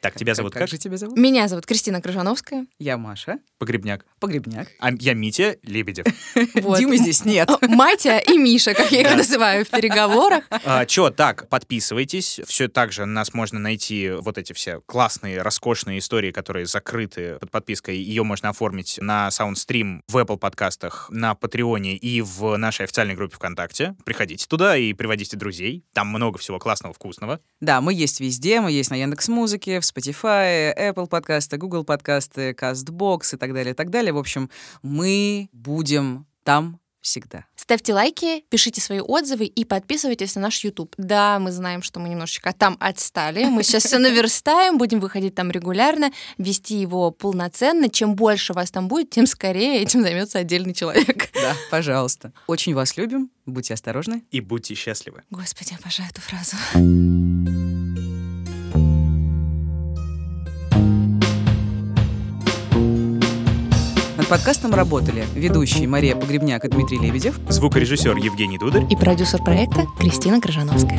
[0.00, 0.62] Так, тебя зовут как?
[0.62, 1.16] Как же тебя зовут?
[1.16, 2.66] Меня зовут Кристина Крыжановская.
[2.80, 3.38] Я Маша.
[3.58, 4.04] Погребняк.
[4.18, 4.68] Погребняк.
[4.80, 6.06] А я Митя Лебедев.
[6.64, 6.78] Вот.
[6.78, 7.48] Димы здесь нет.
[7.62, 10.44] Матя и Миша, как я их называю в переговорах.
[10.64, 12.40] А, чё, так, подписывайтесь.
[12.46, 17.50] Все так же нас можно найти, вот эти все классные, роскошные истории, которые закрыты под
[17.50, 17.96] подпиской.
[17.96, 23.36] Ее можно оформить на Soundstream, в Apple подкастах, на Патреоне и в нашей официальной группе
[23.36, 23.94] ВКонтакте.
[24.04, 25.84] Приходите туда и приводите друзей.
[25.92, 27.40] Там много всего классного, вкусного.
[27.60, 28.60] Да, мы есть везде.
[28.60, 33.72] Мы есть на Яндекс Музыке, в Spotify, Apple подкасты, Google подкасты, CastBox и так далее,
[33.72, 34.12] и так далее.
[34.12, 34.50] В общем,
[34.82, 37.44] мы будем там всегда.
[37.54, 40.94] Ставьте лайки, пишите свои отзывы и подписывайтесь на наш YouTube.
[40.96, 43.44] Да, мы знаем, что мы немножечко там отстали.
[43.44, 47.88] Мы сейчас все наверстаем, будем выходить там регулярно, вести его полноценно.
[47.90, 51.30] Чем больше вас там будет, тем скорее этим займется отдельный человек.
[51.34, 52.32] Да, пожалуйста.
[52.46, 53.30] Очень вас любим.
[53.44, 54.22] Будьте осторожны.
[54.30, 55.22] И будьте счастливы.
[55.30, 56.56] Господи, обожаю эту фразу.
[64.34, 70.40] Подкастом работали ведущие Мария Погребняк и Дмитрий Лебедев, звукорежиссер Евгений Дударь и продюсер проекта Кристина
[70.40, 70.98] Крыжановская.